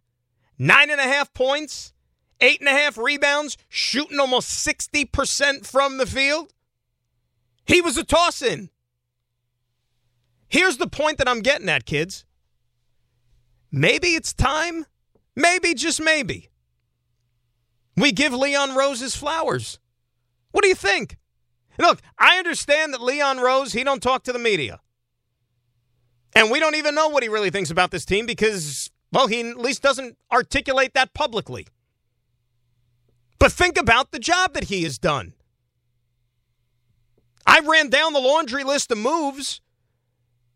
nine 0.58 0.88
and 0.88 0.98
a 0.98 1.04
half 1.04 1.34
points, 1.34 1.92
eight 2.40 2.58
and 2.58 2.70
a 2.70 2.72
half 2.72 2.96
rebounds, 2.96 3.58
shooting 3.68 4.18
almost 4.18 4.66
60% 4.66 5.66
from 5.66 5.98
the 5.98 6.06
field. 6.06 6.54
He 7.66 7.82
was 7.82 7.98
a 7.98 8.04
toss 8.04 8.40
in. 8.40 8.70
Here's 10.54 10.76
the 10.76 10.86
point 10.86 11.18
that 11.18 11.28
I'm 11.28 11.40
getting 11.40 11.68
at, 11.68 11.84
kids. 11.84 12.24
Maybe 13.72 14.10
it's 14.10 14.32
time, 14.32 14.86
maybe, 15.34 15.74
just 15.74 16.00
maybe, 16.00 16.48
we 17.96 18.12
give 18.12 18.32
Leon 18.32 18.76
Rose 18.76 19.00
his 19.00 19.16
flowers. 19.16 19.80
What 20.52 20.62
do 20.62 20.68
you 20.68 20.76
think? 20.76 21.18
Look, 21.76 22.00
I 22.20 22.38
understand 22.38 22.94
that 22.94 23.02
Leon 23.02 23.38
Rose, 23.38 23.72
he 23.72 23.82
don't 23.82 24.00
talk 24.00 24.22
to 24.22 24.32
the 24.32 24.38
media. 24.38 24.78
And 26.36 26.52
we 26.52 26.60
don't 26.60 26.76
even 26.76 26.94
know 26.94 27.08
what 27.08 27.24
he 27.24 27.28
really 27.28 27.50
thinks 27.50 27.72
about 27.72 27.90
this 27.90 28.04
team 28.04 28.24
because, 28.24 28.92
well, 29.10 29.26
he 29.26 29.40
at 29.40 29.58
least 29.58 29.82
doesn't 29.82 30.16
articulate 30.30 30.94
that 30.94 31.14
publicly. 31.14 31.66
But 33.40 33.50
think 33.50 33.76
about 33.76 34.12
the 34.12 34.20
job 34.20 34.54
that 34.54 34.64
he 34.64 34.84
has 34.84 34.98
done. 34.98 35.34
I 37.44 37.58
ran 37.58 37.90
down 37.90 38.12
the 38.12 38.20
laundry 38.20 38.62
list 38.62 38.92
of 38.92 38.98
moves 38.98 39.60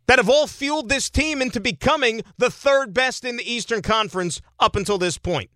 that 0.08 0.18
have 0.18 0.30
all 0.30 0.46
fueled 0.46 0.88
this 0.88 1.10
team 1.10 1.40
into 1.42 1.60
becoming 1.60 2.22
the 2.38 2.50
third 2.50 2.94
best 2.94 3.24
in 3.26 3.36
the 3.36 3.50
Eastern 3.50 3.82
Conference 3.82 4.40
up 4.58 4.74
until 4.74 4.96
this 4.96 5.18
point. 5.18 5.50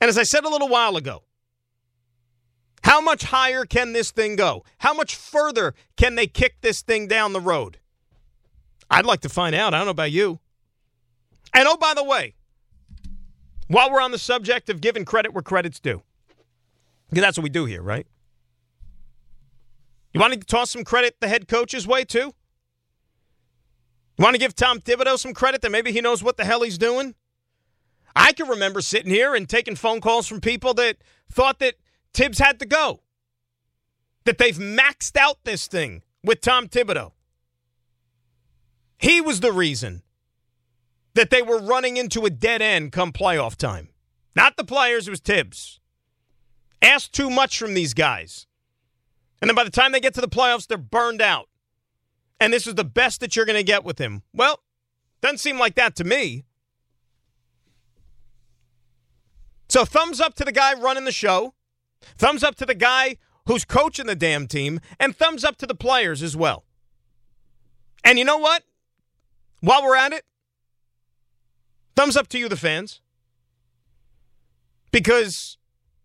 And 0.00 0.08
as 0.08 0.16
I 0.16 0.22
said 0.22 0.44
a 0.44 0.48
little 0.48 0.68
while 0.68 0.96
ago, 0.96 1.22
how 2.82 3.00
much 3.00 3.24
higher 3.24 3.66
can 3.66 3.92
this 3.92 4.10
thing 4.10 4.36
go? 4.36 4.64
How 4.78 4.94
much 4.94 5.14
further 5.14 5.74
can 5.96 6.14
they 6.14 6.26
kick 6.26 6.62
this 6.62 6.80
thing 6.80 7.08
down 7.08 7.34
the 7.34 7.40
road? 7.40 7.78
I'd 8.90 9.04
like 9.04 9.20
to 9.20 9.28
find 9.28 9.54
out. 9.54 9.74
I 9.74 9.78
don't 9.78 9.86
know 9.86 9.90
about 9.90 10.12
you. 10.12 10.40
And 11.52 11.68
oh, 11.68 11.76
by 11.76 11.92
the 11.94 12.04
way, 12.04 12.34
while 13.68 13.90
we're 13.90 14.00
on 14.00 14.12
the 14.12 14.18
subject 14.18 14.70
of 14.70 14.80
giving 14.80 15.04
credit 15.04 15.34
where 15.34 15.42
credit's 15.42 15.78
due, 15.78 16.02
because 17.10 17.22
that's 17.22 17.36
what 17.36 17.44
we 17.44 17.50
do 17.50 17.66
here, 17.66 17.82
right? 17.82 18.06
You 20.14 20.20
want 20.20 20.32
to 20.32 20.40
toss 20.40 20.70
some 20.70 20.84
credit 20.84 21.16
the 21.20 21.28
head 21.28 21.48
coach's 21.48 21.86
way, 21.86 22.04
too? 22.04 22.32
Want 24.18 24.34
to 24.34 24.38
give 24.38 24.54
Tom 24.54 24.80
Thibodeau 24.80 25.18
some 25.18 25.34
credit 25.34 25.62
that 25.62 25.70
maybe 25.70 25.92
he 25.92 26.00
knows 26.00 26.22
what 26.22 26.36
the 26.36 26.44
hell 26.44 26.62
he's 26.62 26.78
doing? 26.78 27.14
I 28.14 28.32
can 28.32 28.48
remember 28.48 28.80
sitting 28.80 29.10
here 29.10 29.34
and 29.34 29.48
taking 29.48 29.76
phone 29.76 30.00
calls 30.00 30.26
from 30.26 30.40
people 30.40 30.72
that 30.74 30.96
thought 31.30 31.58
that 31.58 31.74
Thibs 32.14 32.38
had 32.38 32.58
to 32.60 32.66
go, 32.66 33.02
that 34.24 34.38
they've 34.38 34.56
maxed 34.56 35.16
out 35.16 35.44
this 35.44 35.66
thing 35.66 36.02
with 36.24 36.40
Tom 36.40 36.66
Thibodeau. 36.66 37.12
He 38.98 39.20
was 39.20 39.40
the 39.40 39.52
reason 39.52 40.02
that 41.12 41.28
they 41.28 41.42
were 41.42 41.58
running 41.58 41.98
into 41.98 42.24
a 42.24 42.30
dead 42.30 42.62
end 42.62 42.92
come 42.92 43.12
playoff 43.12 43.56
time. 43.56 43.90
Not 44.34 44.56
the 44.56 44.64
players, 44.64 45.06
it 45.06 45.10
was 45.10 45.20
Thibs. 45.20 45.80
Asked 46.80 47.12
too 47.12 47.28
much 47.28 47.58
from 47.58 47.74
these 47.74 47.92
guys. 47.92 48.46
And 49.42 49.50
then 49.50 49.54
by 49.54 49.64
the 49.64 49.70
time 49.70 49.92
they 49.92 50.00
get 50.00 50.14
to 50.14 50.20
the 50.22 50.28
playoffs, 50.28 50.66
they're 50.66 50.78
burned 50.78 51.20
out. 51.20 51.48
And 52.38 52.52
this 52.52 52.66
is 52.66 52.74
the 52.74 52.84
best 52.84 53.20
that 53.20 53.34
you're 53.34 53.46
going 53.46 53.58
to 53.58 53.64
get 53.64 53.84
with 53.84 53.98
him. 53.98 54.22
Well, 54.32 54.60
doesn't 55.20 55.38
seem 55.38 55.58
like 55.58 55.74
that 55.76 55.96
to 55.96 56.04
me. 56.04 56.44
So, 59.68 59.84
thumbs 59.84 60.20
up 60.20 60.34
to 60.34 60.44
the 60.44 60.52
guy 60.52 60.74
running 60.74 61.04
the 61.04 61.12
show, 61.12 61.54
thumbs 62.16 62.44
up 62.44 62.54
to 62.56 62.66
the 62.66 62.74
guy 62.74 63.16
who's 63.46 63.64
coaching 63.64 64.06
the 64.06 64.14
damn 64.14 64.46
team, 64.46 64.80
and 65.00 65.16
thumbs 65.16 65.44
up 65.44 65.56
to 65.56 65.66
the 65.66 65.74
players 65.74 66.22
as 66.22 66.36
well. 66.36 66.64
And 68.04 68.18
you 68.18 68.24
know 68.24 68.38
what? 68.38 68.62
While 69.60 69.82
we're 69.82 69.96
at 69.96 70.12
it, 70.12 70.24
thumbs 71.96 72.16
up 72.16 72.28
to 72.28 72.38
you, 72.38 72.48
the 72.48 72.56
fans. 72.56 73.00
Because 74.92 75.58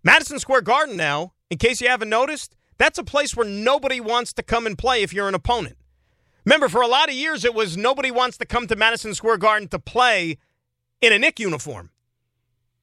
Madison 0.04 0.40
Square 0.40 0.62
Garden 0.62 0.98
now, 0.98 1.34
in 1.50 1.58
case 1.58 1.82
you 1.82 1.88
haven't 1.88 2.10
noticed, 2.10 2.56
that's 2.78 2.98
a 2.98 3.04
place 3.04 3.36
where 3.36 3.46
nobody 3.46 4.00
wants 4.00 4.34
to 4.34 4.44
come 4.44 4.66
and 4.66 4.78
play 4.78 5.04
if 5.04 5.14
you're 5.14 5.28
an 5.28 5.36
opponent. 5.36 5.78
Remember, 6.46 6.70
for 6.70 6.82
a 6.82 6.88
lot 6.88 7.10
of 7.10 7.16
years, 7.16 7.46
it 7.46 7.54
was 7.54 7.78
nobody 7.78 8.12
wants 8.12 8.38
to 8.38 8.46
come 8.46 8.68
to 8.68 8.76
Madison 8.76 9.14
Square 9.14 9.38
Garden 9.38 9.68
to 9.70 9.80
play 9.80 10.38
in 11.02 11.14
a 11.14 11.20
Knick 11.20 11.40
uniform. 11.40 11.92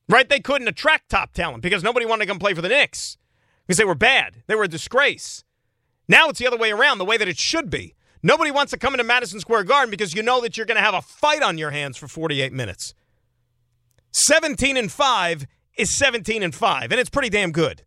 Right? 0.08 0.28
They 0.28 0.40
couldn't 0.40 0.68
attract 0.68 1.10
top 1.10 1.32
talent 1.32 1.62
because 1.62 1.82
nobody 1.82 2.06
wanted 2.06 2.24
to 2.24 2.28
come 2.28 2.38
play 2.38 2.54
for 2.54 2.62
the 2.62 2.68
Knicks 2.68 3.18
because 3.66 3.76
they 3.76 3.84
were 3.84 3.94
bad. 3.94 4.42
They 4.46 4.54
were 4.54 4.64
a 4.64 4.68
disgrace. 4.68 5.44
Now 6.08 6.28
it's 6.28 6.38
the 6.38 6.46
other 6.46 6.56
way 6.56 6.70
around, 6.70 6.98
the 6.98 7.04
way 7.04 7.18
that 7.18 7.28
it 7.28 7.38
should 7.38 7.68
be. 7.68 7.94
Nobody 8.22 8.50
wants 8.50 8.70
to 8.70 8.78
come 8.78 8.94
into 8.94 9.04
Madison 9.04 9.40
Square 9.40 9.64
Garden 9.64 9.90
because 9.90 10.14
you 10.14 10.22
know 10.22 10.40
that 10.40 10.56
you're 10.56 10.66
going 10.66 10.76
to 10.76 10.82
have 10.82 10.94
a 10.94 11.02
fight 11.02 11.42
on 11.42 11.58
your 11.58 11.70
hands 11.70 11.96
for 11.96 12.08
48 12.08 12.52
minutes. 12.52 12.94
17 14.12 14.76
and 14.76 14.90
5 14.90 15.46
is 15.76 15.96
17 15.96 16.42
and 16.42 16.54
5, 16.54 16.90
and 16.90 17.00
it's 17.00 17.10
pretty 17.10 17.28
damn 17.28 17.52
good. 17.52 17.84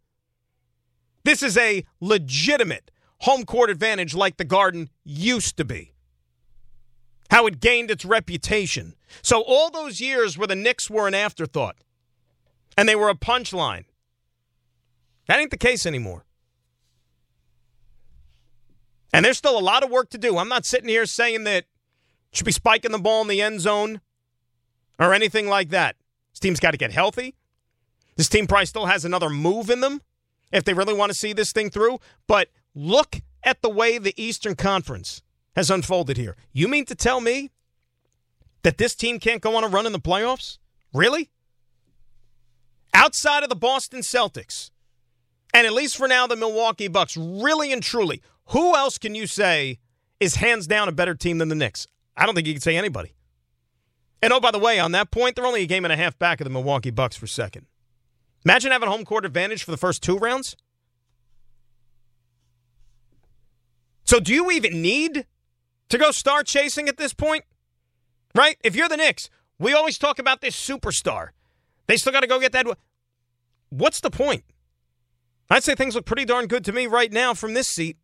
This 1.23 1.43
is 1.43 1.57
a 1.57 1.85
legitimate 1.99 2.90
home 3.21 3.45
court 3.45 3.69
advantage 3.69 4.13
like 4.13 4.37
the 4.37 4.43
Garden 4.43 4.89
used 5.03 5.57
to 5.57 5.65
be. 5.65 5.93
How 7.29 7.47
it 7.47 7.59
gained 7.59 7.89
its 7.89 8.03
reputation. 8.03 8.95
So, 9.21 9.41
all 9.41 9.69
those 9.69 10.01
years 10.01 10.37
where 10.37 10.47
the 10.47 10.55
Knicks 10.55 10.89
were 10.89 11.07
an 11.07 11.13
afterthought 11.13 11.77
and 12.77 12.89
they 12.89 12.95
were 12.95 13.09
a 13.09 13.15
punchline, 13.15 13.85
that 15.27 15.39
ain't 15.39 15.51
the 15.51 15.57
case 15.57 15.85
anymore. 15.85 16.25
And 19.13 19.25
there's 19.25 19.37
still 19.37 19.57
a 19.57 19.61
lot 19.61 19.83
of 19.83 19.89
work 19.89 20.09
to 20.11 20.17
do. 20.17 20.37
I'm 20.37 20.49
not 20.49 20.65
sitting 20.65 20.89
here 20.89 21.05
saying 21.05 21.43
that 21.43 21.65
should 22.31 22.45
be 22.45 22.51
spiking 22.51 22.91
the 22.91 22.99
ball 22.99 23.21
in 23.21 23.27
the 23.27 23.41
end 23.41 23.61
zone 23.61 24.01
or 24.99 25.13
anything 25.13 25.47
like 25.47 25.69
that. 25.69 25.95
This 26.33 26.39
team's 26.39 26.59
got 26.59 26.71
to 26.71 26.77
get 26.77 26.91
healthy. 26.91 27.35
This 28.15 28.29
team 28.29 28.47
probably 28.47 28.65
still 28.65 28.85
has 28.85 29.05
another 29.05 29.29
move 29.29 29.69
in 29.69 29.81
them 29.81 30.01
if 30.51 30.63
they 30.63 30.73
really 30.73 30.93
want 30.93 31.11
to 31.11 31.17
see 31.17 31.33
this 31.33 31.51
thing 31.51 31.69
through. 31.69 31.99
But 32.27 32.49
look 32.75 33.21
at 33.43 33.61
the 33.61 33.69
way 33.69 33.97
the 33.97 34.19
Eastern 34.21 34.55
Conference 34.55 35.21
has 35.55 35.69
unfolded 35.69 36.17
here. 36.17 36.35
You 36.53 36.67
mean 36.67 36.85
to 36.85 36.95
tell 36.95 37.21
me 37.21 37.51
that 38.63 38.77
this 38.77 38.95
team 38.95 39.19
can't 39.19 39.41
go 39.41 39.55
on 39.55 39.63
a 39.63 39.67
run 39.67 39.85
in 39.85 39.91
the 39.91 39.99
playoffs? 39.99 40.57
Really? 40.93 41.29
Outside 42.93 43.43
of 43.43 43.49
the 43.49 43.55
Boston 43.55 44.01
Celtics, 44.01 44.69
and 45.53 45.67
at 45.67 45.73
least 45.73 45.97
for 45.97 46.07
now, 46.07 46.27
the 46.27 46.35
Milwaukee 46.35 46.87
Bucks, 46.87 47.17
really 47.17 47.73
and 47.73 47.83
truly, 47.83 48.21
who 48.47 48.75
else 48.75 48.97
can 48.97 49.15
you 49.15 49.27
say 49.27 49.79
is 50.19 50.35
hands 50.35 50.67
down 50.67 50.87
a 50.87 50.91
better 50.91 51.15
team 51.15 51.37
than 51.39 51.49
the 51.49 51.55
Knicks? 51.55 51.87
I 52.15 52.25
don't 52.25 52.35
think 52.35 52.47
you 52.47 52.53
can 52.53 52.61
say 52.61 52.77
anybody. 52.77 53.13
And 54.21 54.31
oh, 54.31 54.39
by 54.39 54.51
the 54.51 54.59
way, 54.59 54.79
on 54.79 54.91
that 54.91 55.09
point, 55.09 55.35
they're 55.35 55.45
only 55.45 55.63
a 55.63 55.67
game 55.67 55.83
and 55.83 55.91
a 55.91 55.97
half 55.97 56.17
back 56.19 56.39
of 56.39 56.45
the 56.45 56.51
Milwaukee 56.51 56.91
Bucks 56.91 57.17
for 57.17 57.27
second. 57.27 57.65
Imagine 58.45 58.71
having 58.71 58.89
home 58.89 59.03
court 59.03 59.25
advantage 59.25 59.63
for 59.63 59.71
the 59.71 59.77
first 59.77 60.03
two 60.03 60.17
rounds. 60.17 60.55
So, 64.11 64.19
do 64.19 64.33
you 64.33 64.51
even 64.51 64.81
need 64.81 65.25
to 65.87 65.97
go 65.97 66.11
star 66.11 66.43
chasing 66.43 66.89
at 66.89 66.97
this 66.97 67.13
point? 67.13 67.45
Right? 68.35 68.57
If 68.61 68.75
you're 68.75 68.89
the 68.89 68.97
Knicks, 68.97 69.29
we 69.57 69.71
always 69.71 69.97
talk 69.97 70.19
about 70.19 70.41
this 70.41 70.53
superstar. 70.53 71.29
They 71.87 71.95
still 71.95 72.11
got 72.11 72.19
to 72.19 72.27
go 72.27 72.37
get 72.37 72.51
that. 72.51 72.65
What's 73.69 74.01
the 74.01 74.09
point? 74.09 74.43
I'd 75.49 75.63
say 75.63 75.75
things 75.75 75.95
look 75.95 76.03
pretty 76.03 76.25
darn 76.25 76.47
good 76.47 76.65
to 76.65 76.73
me 76.73 76.87
right 76.87 77.09
now 77.09 77.33
from 77.33 77.53
this 77.53 77.69
seat. 77.69 77.95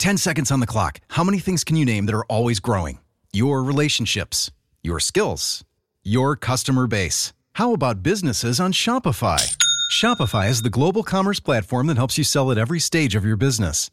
10 0.00 0.16
seconds 0.16 0.50
on 0.50 0.58
the 0.58 0.66
clock. 0.66 0.98
How 1.10 1.22
many 1.22 1.38
things 1.38 1.62
can 1.62 1.76
you 1.76 1.84
name 1.84 2.06
that 2.06 2.14
are 2.16 2.24
always 2.24 2.58
growing? 2.58 2.98
Your 3.32 3.62
relationships, 3.62 4.50
your 4.82 4.98
skills, 4.98 5.62
your 6.02 6.34
customer 6.34 6.88
base. 6.88 7.32
How 7.52 7.74
about 7.74 8.02
businesses 8.02 8.58
on 8.58 8.72
Shopify? 8.72 9.56
Shopify 9.92 10.50
is 10.50 10.62
the 10.62 10.68
global 10.68 11.04
commerce 11.04 11.38
platform 11.38 11.86
that 11.86 11.96
helps 11.96 12.18
you 12.18 12.24
sell 12.24 12.50
at 12.50 12.58
every 12.58 12.80
stage 12.80 13.14
of 13.14 13.24
your 13.24 13.36
business. 13.36 13.92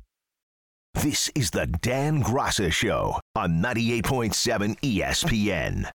This 0.93 1.31
is 1.33 1.51
the 1.51 1.65
Dan 1.67 2.21
Graca 2.21 2.71
Show 2.71 3.19
on 3.35 3.61
98.7 3.61 4.77
ESPN. 4.81 5.89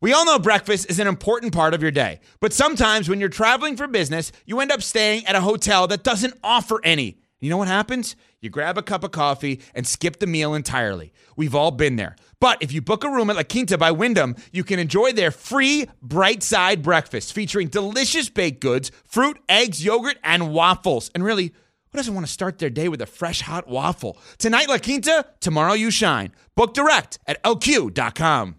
We 0.00 0.12
all 0.12 0.24
know 0.24 0.38
breakfast 0.38 0.90
is 0.90 0.98
an 0.98 1.06
important 1.06 1.52
part 1.52 1.74
of 1.74 1.82
your 1.82 1.90
day, 1.90 2.20
but 2.40 2.52
sometimes 2.52 3.08
when 3.08 3.20
you're 3.20 3.28
traveling 3.28 3.76
for 3.76 3.86
business, 3.86 4.32
you 4.46 4.58
end 4.58 4.72
up 4.72 4.82
staying 4.82 5.26
at 5.26 5.36
a 5.36 5.42
hotel 5.42 5.86
that 5.88 6.02
doesn't 6.02 6.34
offer 6.42 6.80
any. 6.82 7.18
You 7.40 7.50
know 7.50 7.56
what 7.58 7.68
happens? 7.68 8.16
You 8.40 8.50
grab 8.50 8.78
a 8.78 8.82
cup 8.82 9.04
of 9.04 9.10
coffee 9.10 9.60
and 9.74 9.86
skip 9.86 10.18
the 10.18 10.26
meal 10.26 10.54
entirely. 10.54 11.12
We've 11.36 11.54
all 11.54 11.70
been 11.72 11.96
there. 11.96 12.16
But 12.40 12.60
if 12.62 12.72
you 12.72 12.80
book 12.80 13.04
a 13.04 13.10
room 13.10 13.30
at 13.30 13.36
La 13.36 13.42
Quinta 13.44 13.76
by 13.76 13.92
Wyndham, 13.92 14.34
you 14.50 14.64
can 14.64 14.80
enjoy 14.80 15.12
their 15.12 15.30
free 15.30 15.86
bright 16.00 16.42
side 16.42 16.82
breakfast 16.82 17.32
featuring 17.32 17.68
delicious 17.68 18.28
baked 18.28 18.60
goods, 18.60 18.90
fruit, 19.04 19.38
eggs, 19.48 19.84
yogurt, 19.84 20.18
and 20.24 20.52
waffles. 20.52 21.10
And 21.14 21.22
really, 21.22 21.52
who 21.92 21.98
doesn't 21.98 22.14
want 22.14 22.26
to 22.26 22.32
start 22.32 22.58
their 22.58 22.70
day 22.70 22.88
with 22.88 23.02
a 23.02 23.06
fresh 23.06 23.42
hot 23.42 23.68
waffle? 23.68 24.16
Tonight, 24.38 24.68
La 24.68 24.78
Quinta, 24.78 25.26
tomorrow, 25.40 25.74
you 25.74 25.90
shine. 25.90 26.32
Book 26.56 26.72
direct 26.72 27.18
at 27.26 27.42
lq.com. 27.42 28.56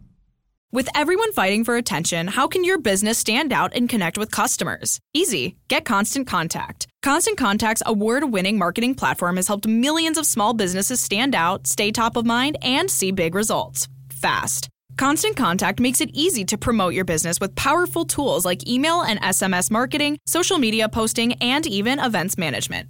With 0.72 0.90
everyone 0.96 1.32
fighting 1.34 1.64
for 1.64 1.76
attention, 1.76 2.28
how 2.28 2.48
can 2.48 2.64
your 2.64 2.80
business 2.80 3.18
stand 3.18 3.54
out 3.54 3.76
and 3.76 3.88
connect 3.88 4.18
with 4.18 4.32
customers? 4.32 5.00
Easy. 5.14 5.56
Get 5.68 5.86
Constant 5.86 6.26
Contact. 6.28 6.88
Constant 7.04 7.38
Contact's 7.38 7.84
award 7.86 8.32
winning 8.32 8.58
marketing 8.58 8.96
platform 8.96 9.36
has 9.36 9.48
helped 9.48 9.68
millions 9.68 10.18
of 10.18 10.26
small 10.26 10.54
businesses 10.54 11.00
stand 11.00 11.36
out, 11.36 11.68
stay 11.68 11.92
top 11.92 12.16
of 12.16 12.26
mind, 12.26 12.58
and 12.62 12.90
see 12.90 13.12
big 13.12 13.36
results 13.36 13.88
fast. 14.10 14.70
Constant 14.98 15.36
Contact 15.36 15.80
makes 15.80 16.02
it 16.02 16.10
easy 16.14 16.46
to 16.46 16.58
promote 16.58 16.94
your 16.94 17.06
business 17.06 17.40
with 17.40 17.56
powerful 17.56 18.06
tools 18.06 18.46
like 18.46 18.68
email 18.68 19.02
and 19.02 19.20
SMS 19.22 19.72
marketing, 19.72 20.18
social 20.26 20.60
media 20.60 20.88
posting, 20.88 21.34
and 21.34 21.66
even 21.66 22.00
events 22.00 22.38
management. 22.38 22.90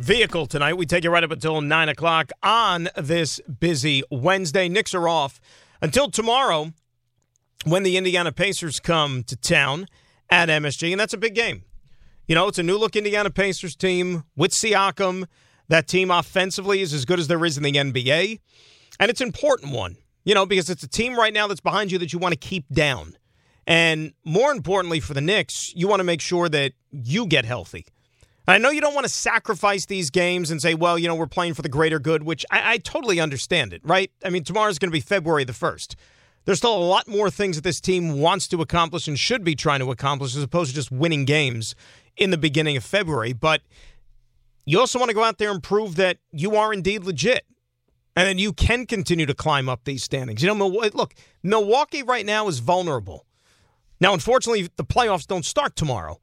vehicle 0.00 0.46
tonight. 0.46 0.74
We 0.74 0.86
take 0.86 1.04
you 1.04 1.10
right 1.10 1.22
up 1.22 1.30
until 1.30 1.60
9 1.60 1.88
o'clock 1.90 2.32
on 2.42 2.88
this 2.96 3.38
busy 3.40 4.02
Wednesday. 4.10 4.66
Knicks 4.66 4.94
are 4.94 5.06
off 5.06 5.40
until 5.82 6.10
tomorrow 6.10 6.72
when 7.66 7.82
the 7.82 7.98
Indiana 7.98 8.32
Pacers 8.32 8.80
come 8.80 9.22
to 9.24 9.36
town 9.36 9.86
at 10.30 10.48
MSG, 10.48 10.90
and 10.90 10.98
that's 10.98 11.12
a 11.12 11.18
big 11.18 11.34
game. 11.34 11.64
You 12.26 12.34
know, 12.34 12.48
it's 12.48 12.58
a 12.58 12.62
new 12.62 12.78
look 12.78 12.96
Indiana 12.96 13.28
Pacers 13.28 13.76
team 13.76 14.24
with 14.36 14.52
Siakam. 14.52 15.26
That 15.68 15.86
team 15.86 16.10
offensively 16.10 16.80
is 16.80 16.94
as 16.94 17.04
good 17.04 17.18
as 17.18 17.28
there 17.28 17.44
is 17.44 17.58
in 17.58 17.62
the 17.62 17.72
NBA, 17.72 18.40
and 18.98 19.10
it's 19.10 19.20
an 19.20 19.26
important 19.26 19.72
one, 19.72 19.98
you 20.24 20.34
know, 20.34 20.46
because 20.46 20.70
it's 20.70 20.82
a 20.82 20.88
team 20.88 21.14
right 21.14 21.34
now 21.34 21.46
that's 21.46 21.60
behind 21.60 21.92
you 21.92 21.98
that 21.98 22.12
you 22.12 22.18
want 22.18 22.32
to 22.32 22.38
keep 22.38 22.66
down. 22.72 23.18
And 23.66 24.14
more 24.24 24.50
importantly 24.50 25.00
for 25.00 25.12
the 25.12 25.20
Knicks, 25.20 25.74
you 25.76 25.88
want 25.88 26.00
to 26.00 26.04
make 26.04 26.22
sure 26.22 26.48
that 26.48 26.72
you 26.90 27.26
get 27.26 27.44
healthy. 27.44 27.84
I 28.48 28.58
know 28.58 28.70
you 28.70 28.80
don't 28.80 28.94
want 28.94 29.04
to 29.04 29.12
sacrifice 29.12 29.86
these 29.86 30.10
games 30.10 30.50
and 30.50 30.60
say, 30.60 30.74
well, 30.74 30.98
you 30.98 31.06
know, 31.06 31.14
we're 31.14 31.26
playing 31.26 31.54
for 31.54 31.62
the 31.62 31.68
greater 31.68 31.98
good, 31.98 32.22
which 32.22 32.44
I, 32.50 32.74
I 32.74 32.78
totally 32.78 33.20
understand 33.20 33.72
it, 33.72 33.80
right? 33.84 34.10
I 34.24 34.30
mean, 34.30 34.44
tomorrow's 34.44 34.78
going 34.78 34.90
to 34.90 34.96
be 34.96 35.00
February 35.00 35.44
the 35.44 35.52
1st. 35.52 35.94
There's 36.44 36.58
still 36.58 36.76
a 36.76 36.82
lot 36.82 37.06
more 37.06 37.30
things 37.30 37.56
that 37.56 37.62
this 37.62 37.80
team 37.80 38.18
wants 38.18 38.48
to 38.48 38.60
accomplish 38.62 39.06
and 39.06 39.18
should 39.18 39.44
be 39.44 39.54
trying 39.54 39.80
to 39.80 39.90
accomplish 39.90 40.34
as 40.34 40.42
opposed 40.42 40.70
to 40.70 40.74
just 40.74 40.90
winning 40.90 41.24
games 41.24 41.74
in 42.16 42.30
the 42.30 42.38
beginning 42.38 42.76
of 42.76 42.84
February. 42.84 43.32
But 43.32 43.60
you 44.64 44.80
also 44.80 44.98
want 44.98 45.10
to 45.10 45.14
go 45.14 45.22
out 45.22 45.38
there 45.38 45.50
and 45.50 45.62
prove 45.62 45.96
that 45.96 46.18
you 46.32 46.56
are 46.56 46.72
indeed 46.72 47.04
legit 47.04 47.44
and 48.16 48.26
then 48.26 48.38
you 48.38 48.52
can 48.52 48.86
continue 48.86 49.26
to 49.26 49.34
climb 49.34 49.68
up 49.68 49.84
these 49.84 50.02
standings. 50.02 50.42
You 50.42 50.52
know, 50.52 50.66
look, 50.66 51.14
Milwaukee 51.42 52.02
right 52.02 52.26
now 52.26 52.48
is 52.48 52.58
vulnerable. 52.58 53.26
Now, 54.00 54.14
unfortunately, 54.14 54.68
the 54.76 54.84
playoffs 54.84 55.26
don't 55.26 55.44
start 55.44 55.76
tomorrow. 55.76 56.20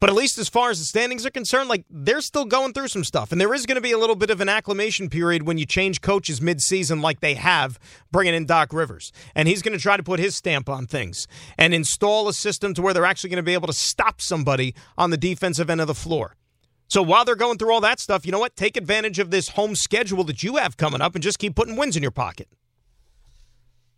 But 0.00 0.08
at 0.08 0.16
least 0.16 0.38
as 0.38 0.48
far 0.48 0.70
as 0.70 0.78
the 0.78 0.86
standings 0.86 1.26
are 1.26 1.30
concerned, 1.30 1.68
like 1.68 1.84
they're 1.90 2.22
still 2.22 2.46
going 2.46 2.72
through 2.72 2.88
some 2.88 3.04
stuff. 3.04 3.32
And 3.32 3.40
there 3.40 3.52
is 3.52 3.66
going 3.66 3.74
to 3.74 3.82
be 3.82 3.92
a 3.92 3.98
little 3.98 4.16
bit 4.16 4.30
of 4.30 4.40
an 4.40 4.48
acclimation 4.48 5.10
period 5.10 5.42
when 5.42 5.58
you 5.58 5.66
change 5.66 6.00
coaches 6.00 6.40
midseason, 6.40 7.02
like 7.02 7.20
they 7.20 7.34
have, 7.34 7.78
bringing 8.10 8.32
in 8.32 8.46
Doc 8.46 8.72
Rivers. 8.72 9.12
And 9.34 9.46
he's 9.46 9.60
going 9.60 9.76
to 9.76 9.82
try 9.82 9.98
to 9.98 10.02
put 10.02 10.18
his 10.18 10.34
stamp 10.34 10.70
on 10.70 10.86
things 10.86 11.28
and 11.58 11.74
install 11.74 12.28
a 12.28 12.32
system 12.32 12.72
to 12.74 12.82
where 12.82 12.94
they're 12.94 13.04
actually 13.04 13.28
going 13.28 13.36
to 13.36 13.42
be 13.42 13.52
able 13.52 13.66
to 13.66 13.74
stop 13.74 14.22
somebody 14.22 14.74
on 14.96 15.10
the 15.10 15.18
defensive 15.18 15.68
end 15.68 15.82
of 15.82 15.86
the 15.86 15.94
floor. 15.94 16.34
So 16.88 17.02
while 17.02 17.26
they're 17.26 17.36
going 17.36 17.58
through 17.58 17.72
all 17.72 17.82
that 17.82 18.00
stuff, 18.00 18.24
you 18.24 18.32
know 18.32 18.40
what? 18.40 18.56
Take 18.56 18.78
advantage 18.78 19.18
of 19.18 19.30
this 19.30 19.50
home 19.50 19.76
schedule 19.76 20.24
that 20.24 20.42
you 20.42 20.56
have 20.56 20.78
coming 20.78 21.02
up 21.02 21.14
and 21.14 21.22
just 21.22 21.38
keep 21.38 21.54
putting 21.54 21.76
wins 21.76 21.94
in 21.94 22.02
your 22.02 22.10
pocket. 22.10 22.48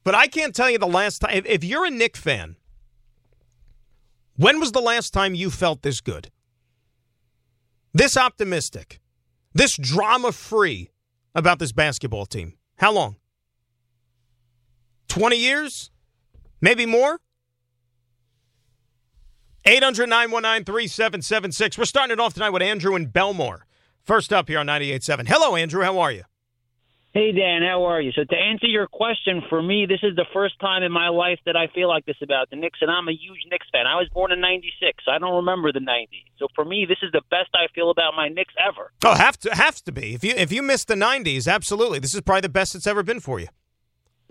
But 0.05 0.17
I 0.17 0.27
can't 0.27 0.55
tell 0.55 0.69
you 0.69 0.79
the 0.79 0.87
last 0.87 1.21
time. 1.21 1.45
If 1.47 1.63
you're 1.63 1.87
a 1.87 1.91
Knick 1.91 2.17
fan, 2.17 2.57
when 4.43 4.59
was 4.59 4.73
the 4.73 4.81
last 4.81 5.13
time 5.13 5.37
you 5.37 5.51
felt 5.51 5.83
this 5.83 6.01
good? 6.01 6.29
This 7.95 8.17
optimistic, 8.17 9.01
this 9.55 9.77
drama 9.77 10.33
free 10.33 10.91
about 11.33 11.61
this 11.61 11.71
basketball 11.71 12.27
team? 12.27 12.55
How 12.77 12.91
long? 12.91 13.17
20 15.07 15.37
years? 15.37 15.93
Maybe 16.61 16.87
more? 16.87 17.21
800 19.65 20.09
919 20.09 20.65
3776. 20.65 21.79
We're 21.79 21.85
starting 21.85 22.13
it 22.13 22.19
off 22.19 22.35
tonight 22.35 22.51
with 22.51 22.63
Andrew 22.63 22.97
and 22.97 23.13
Bellmore. 23.13 23.61
First 24.03 24.33
up 24.33 24.49
here 24.49 24.59
on 24.59 24.67
98.7. 24.67 25.29
Hello, 25.29 25.55
Andrew. 25.55 25.85
How 25.85 26.01
are 26.01 26.11
you? 26.11 26.25
Hey, 27.15 27.33
Dan, 27.33 27.61
how 27.61 27.85
are 27.85 28.01
you? 28.01 28.11
So, 28.13 28.25
to 28.25 28.37
answer 28.37 28.67
your 28.67 28.87
question, 28.87 29.43
for 29.51 29.63
me, 29.63 29.85
this 29.87 30.01
is 30.03 30.17
the 30.17 30.25
first 30.33 30.59
time 30.61 30.83
in 30.83 30.91
my 30.91 31.11
life 31.11 31.39
that 31.45 31.57
I 31.57 31.67
feel 31.75 31.87
like 31.87 32.07
this 32.07 32.17
about 32.23 32.49
the 32.49 32.57
Knicks, 32.57 32.79
and 32.81 32.91
I'm 32.91 33.07
a 33.07 33.13
huge 33.13 33.41
Knicks 33.51 33.67
fan. 33.71 33.87
I 33.87 33.97
was 33.97 34.09
born 34.15 34.33
in 34.33 34.41
96. 34.41 35.05
I 35.07 35.19
don't 35.19 35.37
remember 35.37 35.73
the 35.73 35.81
90s. 35.81 36.25
So, 36.39 36.47
for 36.55 36.65
me, 36.65 36.87
this 36.89 36.97
is 37.03 37.13
the 37.13 37.21
best 37.29 37.51
I 37.55 37.67
feel 37.75 37.91
about 37.91 38.15
my 38.17 38.29
Knicks 38.29 38.55
ever. 38.59 38.93
Oh, 39.05 39.13
have 39.13 39.37
to 39.41 39.55
have 39.55 39.83
to 39.85 39.93
be. 39.93 40.15
If 40.15 40.25
you 40.25 40.33
if 40.35 40.51
you 40.51 40.63
missed 40.63 40.89
the 40.89 40.95
90s, 40.95 41.47
absolutely. 41.47 41.99
This 41.99 42.15
is 42.15 42.23
probably 42.23 42.41
the 42.41 42.49
best 42.49 42.75
it's 42.75 42.87
ever 42.87 43.03
been 43.03 43.21
for 43.21 43.39
you. 43.39 43.49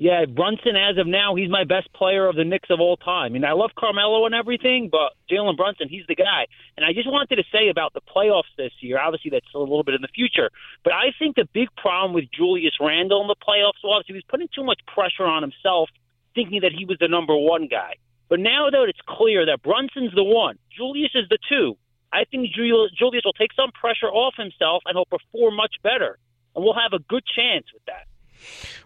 Yeah, 0.01 0.25
Brunson, 0.25 0.73
as 0.75 0.97
of 0.97 1.05
now, 1.05 1.35
he's 1.35 1.51
my 1.51 1.63
best 1.63 1.93
player 1.93 2.25
of 2.25 2.35
the 2.35 2.43
Knicks 2.43 2.71
of 2.71 2.79
all 2.81 2.97
time. 2.97 3.25
I 3.25 3.29
mean, 3.29 3.45
I 3.45 3.51
love 3.51 3.69
Carmelo 3.77 4.25
and 4.25 4.33
everything, 4.33 4.89
but 4.91 5.13
Jalen 5.29 5.55
Brunson, 5.55 5.89
he's 5.89 6.07
the 6.07 6.15
guy. 6.15 6.47
And 6.75 6.83
I 6.83 6.91
just 6.91 7.05
wanted 7.05 7.35
to 7.35 7.43
say 7.53 7.69
about 7.69 7.93
the 7.93 8.01
playoffs 8.01 8.49
this 8.57 8.71
year, 8.81 8.97
obviously 8.97 9.29
that's 9.29 9.45
a 9.53 9.59
little 9.59 9.83
bit 9.83 9.93
in 9.93 10.01
the 10.01 10.09
future, 10.09 10.49
but 10.83 10.91
I 10.91 11.13
think 11.19 11.35
the 11.35 11.45
big 11.53 11.69
problem 11.77 12.13
with 12.13 12.25
Julius 12.33 12.73
Randle 12.81 13.21
in 13.21 13.27
the 13.27 13.35
playoffs 13.35 13.77
was 13.83 14.03
he 14.07 14.13
was 14.13 14.23
putting 14.27 14.49
too 14.49 14.63
much 14.63 14.81
pressure 14.87 15.29
on 15.29 15.43
himself, 15.43 15.87
thinking 16.33 16.61
that 16.61 16.73
he 16.73 16.83
was 16.83 16.97
the 16.99 17.07
number 17.07 17.37
one 17.37 17.67
guy. 17.69 17.93
But 18.27 18.39
now 18.39 18.71
that 18.71 18.89
it's 18.89 19.05
clear 19.07 19.45
that 19.45 19.61
Brunson's 19.61 20.15
the 20.15 20.23
one, 20.23 20.57
Julius 20.75 21.11
is 21.13 21.29
the 21.29 21.37
two, 21.47 21.77
I 22.11 22.25
think 22.25 22.49
Julius 22.49 22.89
will 22.99 23.37
take 23.37 23.53
some 23.53 23.69
pressure 23.69 24.09
off 24.09 24.33
himself 24.35 24.81
and 24.87 24.97
he'll 24.97 25.05
perform 25.05 25.55
much 25.55 25.77
better. 25.83 26.17
And 26.55 26.65
we'll 26.65 26.73
have 26.73 26.97
a 26.97 27.05
good 27.05 27.23
chance 27.37 27.69
with 27.71 27.85
that. 27.85 28.09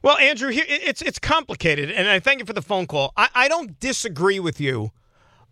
Well, 0.02 0.18
Andrew, 0.18 0.50
here 0.50 0.66
it's 0.68 1.02
it's 1.02 1.20
complicated, 1.20 1.92
and 1.92 2.08
I 2.08 2.20
thank 2.20 2.40
you 2.40 2.46
for 2.46 2.54
the 2.54 2.62
phone 2.62 2.88
call. 2.88 3.14
I, 3.18 3.30
I 3.34 3.48
don't 3.48 3.80
disagree 3.80 4.40
with 4.40 4.60
you 4.60 4.92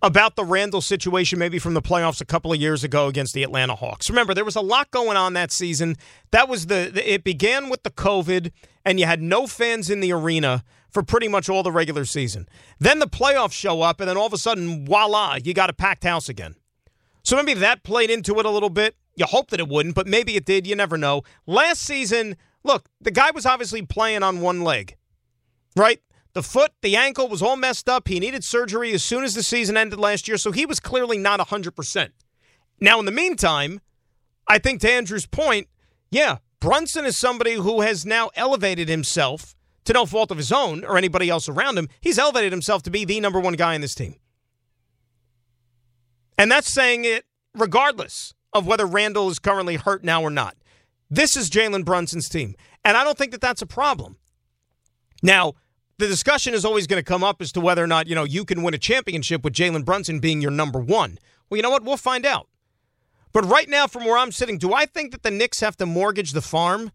about 0.02 0.36
the 0.36 0.44
Randle 0.44 0.82
situation, 0.82 1.40
maybe 1.40 1.58
from 1.60 1.74
the 1.74 1.82
playoffs 1.82 2.20
a 2.20 2.26
couple 2.26 2.52
of 2.52 2.60
years 2.60 2.84
ago 2.84 3.08
against 3.08 3.34
the 3.34 3.42
Atlanta 3.42 3.74
Hawks. 3.74 4.10
Remember, 4.10 4.34
there 4.34 4.44
was 4.44 4.58
a 4.58 4.62
lot 4.62 4.92
going 4.92 5.16
on 5.16 5.34
that 5.34 5.52
season. 5.52 5.96
That 6.32 6.50
was 6.50 6.68
the, 6.68 6.92
the 6.94 7.14
it 7.14 7.24
began 7.24 7.70
with 7.70 7.84
the 7.84 7.90
COVID, 7.90 8.52
and 8.84 9.00
you 9.00 9.06
had 9.06 9.22
no 9.22 9.48
fans 9.48 9.90
in 9.90 10.02
the 10.02 10.12
arena 10.12 10.64
for 10.92 11.04
pretty 11.04 11.28
much 11.28 11.50
all 11.50 11.64
the 11.64 11.72
regular 11.72 12.06
season. 12.06 12.48
Then 12.80 13.00
the 13.00 13.08
playoffs 13.08 13.54
show 13.54 13.82
up, 13.82 14.00
and 14.00 14.10
then 14.10 14.18
all 14.18 14.28
of 14.28 14.34
a 14.34 14.38
sudden, 14.38 14.86
voila, 14.86 15.38
you 15.44 15.54
got 15.54 15.70
a 15.70 15.74
packed 15.74 16.04
house 16.04 16.30
again. 16.30 16.56
So 17.24 17.38
maybe 17.38 17.54
that 17.56 17.84
played 17.84 18.12
into 18.12 18.38
it 18.40 18.46
a 18.46 18.50
little 18.50 18.70
bit. 18.70 18.96
You 19.16 19.26
hope 19.26 19.50
that 19.52 19.60
it 19.60 19.70
wouldn't, 19.70 19.96
but 19.96 20.08
maybe 20.08 20.36
it 20.36 20.46
did. 20.46 20.68
You 20.68 20.76
never 20.76 20.98
know. 20.98 21.24
Last 21.46 21.82
season 21.82 22.36
Look, 22.64 22.90
the 23.02 23.12
guy 23.12 23.32
was 23.32 23.46
obviously 23.46 23.82
playing 23.82 24.24
on 24.24 24.42
one 24.42 24.64
leg, 24.64 24.96
right? 25.76 26.00
The 26.34 26.44
foot, 26.44 26.72
the 26.82 26.96
ankle 26.96 27.28
was 27.28 27.42
all 27.42 27.56
messed 27.56 27.88
up. 27.88 28.08
He 28.08 28.20
needed 28.20 28.44
surgery 28.44 28.94
as 28.94 29.04
soon 29.04 29.24
as 29.24 29.36
the 29.36 29.44
season 29.44 29.78
ended 29.78 30.00
last 30.00 30.28
year, 30.28 30.38
so 30.38 30.52
he 30.52 30.66
was 30.66 30.80
clearly 30.80 31.18
not 31.18 31.40
100%. 31.40 32.10
Now, 32.80 33.00
in 33.00 33.06
the 33.06 33.12
meantime, 33.12 33.82
I 34.48 34.58
think 34.58 34.82
to 34.82 34.92
Andrew's 34.92 35.28
point, 35.28 35.68
yeah, 36.10 36.38
Brunson 36.60 37.06
is 37.06 37.18
somebody 37.18 37.54
who 37.54 37.82
has 37.82 38.06
now 38.06 38.30
elevated 38.36 38.90
himself 38.90 39.56
to 39.86 39.94
no 39.94 40.06
fault 40.06 40.32
of 40.32 40.38
his 40.38 40.52
own 40.52 40.84
or 40.86 40.98
anybody 40.98 41.30
else 41.30 41.50
around 41.50 41.78
him. 41.78 41.90
He's 42.02 42.18
elevated 42.18 42.52
himself 42.52 42.84
to 42.84 42.92
be 42.92 43.06
the 43.06 43.20
number 43.20 43.40
one 43.40 43.54
guy 43.54 43.76
in 43.76 43.82
this 43.82 43.96
team. 43.96 44.16
And 46.38 46.52
that's 46.52 46.74
saying 46.74 47.06
it 47.06 47.26
regardless 47.54 48.34
of 48.54 48.66
whether 48.66 48.86
Randle 48.86 49.30
is 49.30 49.40
currently 49.40 49.76
hurt 49.76 50.04
now 50.04 50.22
or 50.22 50.30
not. 50.30 50.56
This 51.14 51.38
is 51.38 51.48
Jalen 51.48 51.86
Brunson's 51.86 52.28
team. 52.28 52.56
And 52.84 52.98
I 52.98 53.04
don't 53.04 53.16
think 53.16 53.34
that 53.34 53.42
that's 53.42 53.62
a 53.62 53.68
problem. 53.68 54.18
Now, 55.22 55.54
the 56.00 56.08
discussion 56.08 56.56
is 56.56 56.66
always 56.66 56.88
going 56.88 57.00
to 57.00 57.06
come 57.06 57.24
up 57.24 57.40
as 57.40 57.52
to 57.52 57.62
whether 57.62 57.84
or 57.84 57.88
not, 57.88 58.08
you 58.08 58.16
know, 58.16 58.24
you 58.24 58.46
can 58.46 58.64
win 58.64 58.74
a 58.74 58.80
championship 58.80 59.44
with 59.44 59.54
Jalen 59.54 59.86
Brunson 59.86 60.20
being 60.20 60.42
your 60.42 60.50
number 60.50 60.80
one. 60.80 61.20
Well, 61.50 61.58
you 61.58 61.62
know 61.62 61.70
what? 61.70 61.84
We'll 61.84 61.98
find 61.98 62.26
out. 62.26 62.48
But 63.32 63.46
right 63.46 63.70
now, 63.70 63.86
from 63.86 64.06
where 64.06 64.18
I'm 64.18 64.32
sitting, 64.32 64.58
do 64.58 64.74
I 64.74 64.88
think 64.88 65.12
that 65.12 65.22
the 65.22 65.30
Knicks 65.30 65.60
have 65.60 65.78
to 65.78 65.86
mortgage 65.86 66.32
the 66.32 66.42
farm 66.42 66.92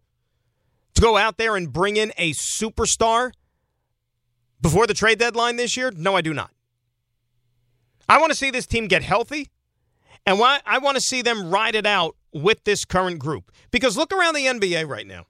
to 0.94 1.00
go 1.00 1.16
out 1.16 1.36
there 1.36 1.54
and 1.54 1.72
bring 1.72 1.96
in 1.96 2.12
a 2.18 2.32
superstar 2.32 3.30
before 4.60 4.88
the 4.88 4.94
trade 4.94 5.20
deadline 5.20 5.56
this 5.56 5.76
year? 5.76 5.92
No, 5.94 6.16
I 6.16 6.22
do 6.22 6.34
not. 6.34 6.50
I 8.08 8.18
want 8.18 8.32
to 8.32 8.36
see 8.36 8.50
this 8.50 8.66
team 8.66 8.88
get 8.88 9.04
healthy, 9.04 9.48
and 10.28 10.60
I 10.66 10.76
want 10.76 10.96
to 10.96 11.00
see 11.00 11.22
them 11.22 11.50
ride 11.50 11.74
it 11.74 11.86
out 11.86 12.14
with 12.34 12.62
this 12.64 12.84
current 12.84 13.18
group. 13.18 13.50
Because 13.70 13.96
look 13.96 14.12
around 14.12 14.34
the 14.34 14.44
NBA 14.44 14.86
right 14.86 15.06
now. 15.06 15.24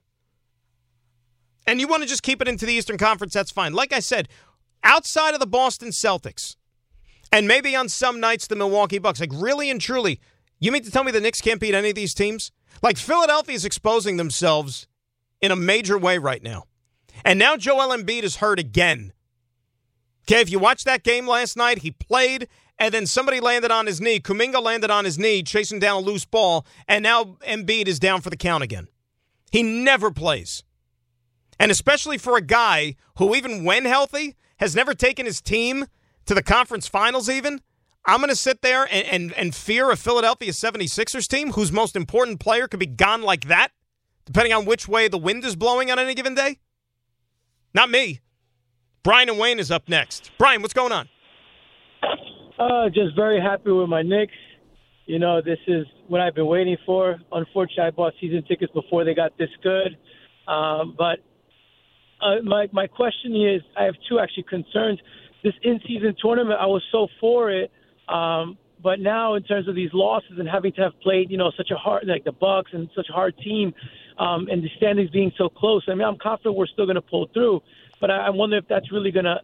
And 1.65 1.79
you 1.79 1.87
want 1.87 2.03
to 2.03 2.09
just 2.09 2.21
keep 2.21 2.41
it 2.41 2.49
into 2.49 2.65
the 2.65 2.73
Eastern 2.73 2.97
Conference, 2.97 3.33
that's 3.33 3.49
fine. 3.49 3.73
Like 3.73 3.93
I 3.93 4.01
said, 4.01 4.27
outside 4.83 5.33
of 5.33 5.39
the 5.39 5.47
Boston 5.47 5.89
Celtics, 5.89 6.57
and 7.31 7.47
maybe 7.47 7.77
on 7.77 7.87
some 7.87 8.19
nights 8.19 8.47
the 8.47 8.57
Milwaukee 8.57 8.97
Bucks, 8.97 9.21
like 9.21 9.31
really 9.33 9.69
and 9.69 9.79
truly, 9.79 10.19
you 10.59 10.69
mean 10.69 10.83
to 10.83 10.91
tell 10.91 11.05
me 11.05 11.13
the 11.13 11.21
Knicks 11.21 11.39
can't 11.39 11.61
beat 11.61 11.75
any 11.75 11.89
of 11.89 11.95
these 11.95 12.13
teams? 12.13 12.51
Like 12.83 12.97
Philadelphia 12.97 13.55
is 13.55 13.63
exposing 13.63 14.17
themselves 14.17 14.85
in 15.39 15.51
a 15.51 15.55
major 15.55 15.97
way 15.97 16.17
right 16.17 16.43
now. 16.43 16.65
And 17.23 17.39
now 17.39 17.55
Joel 17.55 17.95
Embiid 17.95 18.23
is 18.23 18.37
hurt 18.37 18.59
again. 18.59 19.13
Okay, 20.27 20.41
if 20.41 20.51
you 20.51 20.59
watched 20.59 20.85
that 20.85 21.03
game 21.03 21.25
last 21.25 21.55
night, 21.55 21.79
he 21.79 21.91
played 21.91 22.49
and 22.79 22.93
then 22.93 23.05
somebody 23.05 23.39
landed 23.39 23.71
on 23.71 23.85
his 23.85 23.99
knee. 23.99 24.19
Kuminga 24.19 24.61
landed 24.61 24.89
on 24.89 25.05
his 25.05 25.19
knee, 25.19 25.43
chasing 25.43 25.79
down 25.79 25.97
a 25.97 26.05
loose 26.05 26.25
ball, 26.25 26.65
and 26.87 27.03
now 27.03 27.37
Embiid 27.47 27.87
is 27.87 27.99
down 27.99 28.21
for 28.21 28.29
the 28.29 28.37
count 28.37 28.63
again. 28.63 28.87
He 29.51 29.61
never 29.61 30.11
plays. 30.11 30.63
And 31.59 31.71
especially 31.71 32.17
for 32.17 32.37
a 32.37 32.41
guy 32.41 32.95
who, 33.17 33.35
even 33.35 33.65
when 33.65 33.83
healthy, 33.85 34.35
has 34.57 34.75
never 34.75 34.93
taken 34.93 35.25
his 35.25 35.41
team 35.41 35.87
to 36.25 36.33
the 36.33 36.43
conference 36.43 36.87
finals, 36.87 37.29
even. 37.29 37.61
I'm 38.05 38.19
going 38.19 38.29
to 38.29 38.35
sit 38.35 38.61
there 38.61 38.87
and, 38.89 39.05
and, 39.07 39.33
and 39.33 39.53
fear 39.53 39.91
a 39.91 39.97
Philadelphia 39.97 40.51
76ers 40.51 41.27
team 41.27 41.51
whose 41.51 41.71
most 41.71 41.95
important 41.95 42.39
player 42.39 42.67
could 42.67 42.79
be 42.79 42.85
gone 42.85 43.21
like 43.21 43.47
that, 43.47 43.71
depending 44.25 44.53
on 44.53 44.65
which 44.65 44.87
way 44.87 45.07
the 45.09 45.17
wind 45.17 45.43
is 45.43 45.55
blowing 45.55 45.91
on 45.91 45.99
any 45.99 46.13
given 46.15 46.33
day? 46.33 46.59
Not 47.73 47.89
me. 47.89 48.21
Brian 49.03 49.29
and 49.29 49.37
Wayne 49.37 49.59
is 49.59 49.69
up 49.69 49.89
next. 49.89 50.31
Brian, 50.37 50.61
what's 50.61 50.73
going 50.73 50.91
on? 50.91 51.09
Uh, 52.59 52.89
just 52.89 53.15
very 53.15 53.39
happy 53.39 53.71
with 53.71 53.87
my 53.87 54.01
Knicks. 54.01 54.33
You 55.05 55.17
know, 55.17 55.41
this 55.41 55.59
is 55.65 55.85
what 56.09 56.19
I've 56.19 56.35
been 56.35 56.45
waiting 56.45 56.75
for. 56.85 57.17
Unfortunately, 57.31 57.85
I 57.85 57.91
bought 57.91 58.13
season 58.19 58.43
tickets 58.43 58.71
before 58.73 59.05
they 59.05 59.13
got 59.13 59.37
this 59.37 59.49
good. 59.63 59.97
Um, 60.45 60.93
but 60.97 61.19
uh, 62.21 62.41
my 62.43 62.67
my 62.73 62.85
question 62.85 63.33
is, 63.33 63.61
I 63.77 63.85
have 63.85 63.95
two 64.09 64.19
actually 64.19 64.43
concerns. 64.43 64.99
This 65.41 65.53
in-season 65.63 66.15
tournament, 66.21 66.59
I 66.59 66.65
was 66.65 66.83
so 66.91 67.07
for 67.21 67.49
it, 67.49 67.71
um, 68.09 68.57
but 68.83 68.99
now 68.99 69.35
in 69.35 69.43
terms 69.43 69.69
of 69.69 69.75
these 69.75 69.91
losses 69.93 70.33
and 70.37 70.47
having 70.49 70.73
to 70.73 70.81
have 70.81 70.99
played, 71.01 71.31
you 71.31 71.37
know, 71.37 71.53
such 71.55 71.71
a 71.71 71.77
hard 71.77 72.05
like 72.07 72.25
the 72.25 72.33
Bucks 72.33 72.71
and 72.73 72.89
such 72.93 73.07
a 73.09 73.13
hard 73.13 73.37
team, 73.37 73.73
um, 74.17 74.49
and 74.51 74.61
the 74.61 74.67
standings 74.75 75.09
being 75.11 75.31
so 75.37 75.47
close. 75.47 75.85
I 75.87 75.93
mean, 75.95 76.05
I'm 76.05 76.17
confident 76.21 76.57
we're 76.57 76.67
still 76.67 76.85
going 76.85 76.95
to 76.95 77.01
pull 77.01 77.29
through, 77.33 77.61
but 78.01 78.11
I, 78.11 78.27
I 78.27 78.29
wonder 78.31 78.57
if 78.57 78.65
that's 78.67 78.91
really 78.91 79.11
going 79.11 79.25
to 79.25 79.37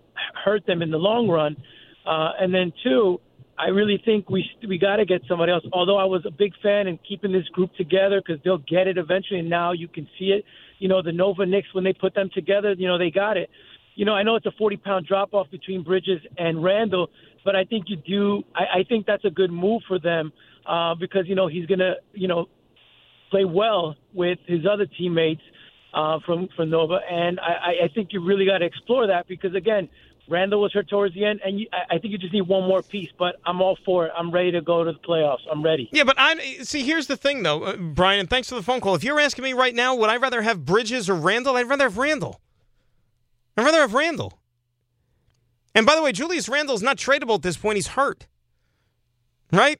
hurt 0.44 0.66
them 0.68 0.82
in 0.82 0.92
the 0.92 0.98
long 0.98 1.30
run. 1.30 1.56
Uh, 2.06 2.32
and 2.40 2.54
then 2.54 2.72
two, 2.84 3.20
I 3.58 3.68
really 3.68 4.02
think 4.04 4.30
we 4.30 4.50
we 4.68 4.78
got 4.78 4.98
to 4.98 5.06
get 5.06 5.22
somebody 5.28 5.52
else. 5.52 5.64
Although 5.72 5.98
I 5.98 6.04
was 6.04 6.26
a 6.26 6.32
big 6.32 6.54
fan 6.62 6.88
in 6.88 7.00
keeping 7.08 7.32
this 7.32 7.48
group 7.50 7.74
together 7.76 8.22
because 8.26 8.42
they'll 8.44 8.58
get 8.58 8.88
it 8.88 8.98
eventually, 8.98 9.40
and 9.40 9.50
now 9.50 9.72
you 9.72 9.88
can 9.88 10.08
see 10.20 10.26
it. 10.26 10.44
You 10.80 10.90
know, 10.90 11.02
the 11.02 11.14
Nova 11.14 11.46
Knicks 11.46 11.74
when 11.74 11.84
they 11.84 11.94
put 11.94 12.14
them 12.14 12.30
together, 12.34 12.74
you 12.74 12.88
know 12.88 12.98
they 12.98 13.12
got 13.12 13.38
it. 13.38 13.50
You 13.96 14.04
know, 14.04 14.14
I 14.14 14.24
know 14.24 14.36
it's 14.36 14.46
a 14.46 14.52
40 14.58 14.78
pound 14.78 15.08
drop 15.08 15.34
off 15.34 15.50
between 15.50 15.84
Bridges 15.84 16.20
and 16.38 16.62
Randle, 16.62 17.10
but 17.46 17.56
I 17.56 17.64
think 17.64 17.86
you 17.88 17.96
do. 17.96 18.44
I, 18.54 18.80
I 18.80 18.84
think 18.84 19.06
that's 19.06 19.24
a 19.24 19.30
good 19.30 19.52
move 19.52 19.84
for 19.88 20.00
them 20.00 20.34
uh, 20.66 20.96
because 20.96 21.24
you 21.28 21.36
know 21.36 21.48
he's 21.48 21.66
gonna 21.66 21.94
you 22.14 22.28
know 22.28 22.48
play 23.32 23.46
well 23.46 23.96
with 24.14 24.40
his 24.48 24.66
other 24.70 24.86
teammates 24.86 25.42
uh, 25.94 26.20
from 26.26 26.50
from 26.58 26.70
Nova, 26.72 27.00
and 27.10 27.40
I, 27.40 27.86
I 27.86 27.88
think 27.94 28.10
you 28.12 28.24
really 28.24 28.46
got 28.46 28.58
to 28.58 28.66
explore 28.66 29.08
that 29.08 29.30
because 29.30 29.56
again, 29.56 29.88
Randle 30.28 30.62
was 30.62 30.74
hurt 30.74 30.90
towards 30.90 31.14
the 31.14 31.26
end, 31.26 31.42
and 31.46 31.60
you, 31.60 31.68
I 31.72 31.98
think 32.00 32.12
you 32.12 32.18
just 32.18 32.34
need 32.34 32.48
one 32.48 32.68
more 32.68 32.82
piece. 32.82 33.10
But 33.18 33.36
I'm 33.46 33.62
all 33.62 33.78
for 33.86 34.08
it. 34.08 34.12
I'm 34.18 34.32
ready 34.32 34.52
to 34.52 34.62
go 34.62 34.84
to 34.84 34.92
the 34.92 35.00
playoffs. 35.00 35.42
I'm 35.52 35.64
ready. 35.64 35.90
Yeah, 35.92 36.04
but 36.04 36.16
I 36.18 36.36
see. 36.64 36.84
Here's 36.84 37.08
the 37.08 37.18
thing, 37.18 37.44
though, 37.44 37.64
uh, 37.64 37.78
Brian. 37.78 38.28
Thanks 38.28 38.50
for 38.50 38.56
the 38.56 38.64
phone 38.64 38.82
call. 38.82 38.96
If 38.96 39.04
you're 39.04 39.20
asking 39.20 39.44
me 39.44 39.54
right 39.54 39.76
now, 39.76 39.96
would 39.96 40.10
I 40.10 40.18
rather 40.18 40.42
have 40.42 40.66
Bridges 40.66 41.10
or 41.10 41.16
Randle? 41.16 41.56
I'd 41.56 41.70
rather 41.70 41.86
have 41.86 41.98
Randle. 41.98 42.42
I'd 43.58 43.66
rather 43.66 43.80
have 43.80 43.94
Randle. 43.94 44.40
And 45.74 45.86
by 45.86 45.96
the 45.96 46.02
way, 46.02 46.12
Julius 46.12 46.50
Randle 46.50 46.76
is 46.76 46.82
not 46.82 46.98
tradable 46.98 47.36
at 47.36 47.42
this 47.42 47.58
point. 47.58 47.76
He's 47.76 47.88
hurt. 47.88 48.28
Right? 49.52 49.80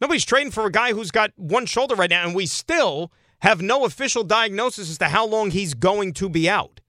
Nobody's 0.00 0.24
trading 0.24 0.52
for 0.52 0.66
a 0.66 0.70
guy 0.70 0.92
who's 0.92 1.10
got 1.10 1.30
one 1.36 1.66
shoulder 1.66 1.94
right 1.94 2.10
now, 2.10 2.26
and 2.26 2.34
we 2.34 2.46
still 2.46 3.10
have 3.40 3.62
no 3.62 3.84
official 3.84 4.24
diagnosis 4.24 4.90
as 4.90 4.98
to 4.98 5.06
how 5.06 5.26
long 5.26 5.50
he's 5.50 5.74
going 5.74 6.12
to 6.14 6.28
be 6.28 6.48
out. 6.50 6.80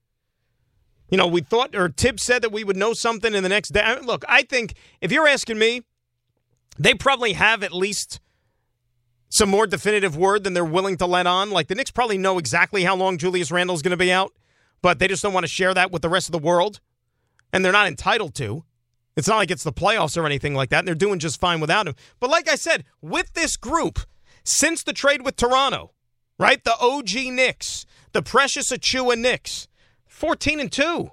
You 1.09 1.17
know, 1.17 1.27
we 1.27 1.41
thought, 1.41 1.75
or 1.75 1.89
Thibs 1.89 2.23
said 2.23 2.41
that 2.41 2.51
we 2.51 2.63
would 2.63 2.75
know 2.75 2.93
something 2.93 3.33
in 3.33 3.43
the 3.43 3.49
next 3.49 3.69
day. 3.69 3.81
I 3.81 3.95
mean, 3.95 4.05
look, 4.05 4.25
I 4.27 4.43
think 4.43 4.73
if 5.01 5.11
you're 5.11 5.27
asking 5.27 5.57
me, 5.57 5.83
they 6.77 6.93
probably 6.93 7.33
have 7.33 7.63
at 7.63 7.71
least 7.71 8.19
some 9.29 9.49
more 9.49 9.67
definitive 9.67 10.15
word 10.15 10.43
than 10.43 10.53
they're 10.53 10.65
willing 10.65 10.97
to 10.97 11.05
let 11.05 11.27
on. 11.27 11.49
Like 11.49 11.67
the 11.67 11.75
Knicks 11.75 11.91
probably 11.91 12.17
know 12.17 12.37
exactly 12.37 12.83
how 12.83 12.95
long 12.95 13.17
Julius 13.17 13.51
Randle's 13.51 13.81
going 13.81 13.91
to 13.91 13.97
be 13.97 14.11
out, 14.11 14.33
but 14.81 14.99
they 14.99 15.07
just 15.07 15.23
don't 15.23 15.33
want 15.33 15.45
to 15.45 15.51
share 15.51 15.73
that 15.73 15.91
with 15.91 16.01
the 16.01 16.09
rest 16.09 16.27
of 16.27 16.33
the 16.33 16.39
world, 16.39 16.79
and 17.51 17.63
they're 17.63 17.71
not 17.71 17.87
entitled 17.87 18.35
to. 18.35 18.63
It's 19.15 19.27
not 19.27 19.37
like 19.37 19.49
it's 19.49 19.63
the 19.63 19.73
playoffs 19.73 20.15
or 20.15 20.25
anything 20.25 20.53
like 20.53 20.69
that, 20.69 20.79
and 20.79 20.87
they're 20.87 20.95
doing 20.95 21.19
just 21.19 21.39
fine 21.39 21.59
without 21.59 21.87
him. 21.87 21.95
But 22.19 22.29
like 22.29 22.47
I 22.49 22.55
said, 22.55 22.83
with 23.01 23.33
this 23.33 23.57
group, 23.57 23.99
since 24.43 24.83
the 24.83 24.93
trade 24.93 25.25
with 25.25 25.35
Toronto, 25.35 25.91
right? 26.37 26.63
The 26.63 26.77
OG 26.79 27.33
Knicks, 27.33 27.85
the 28.13 28.21
Precious 28.21 28.71
Achiuwa 28.71 29.17
Knicks, 29.17 29.67
14 30.17 30.59
and 30.59 30.71
2. 30.71 31.11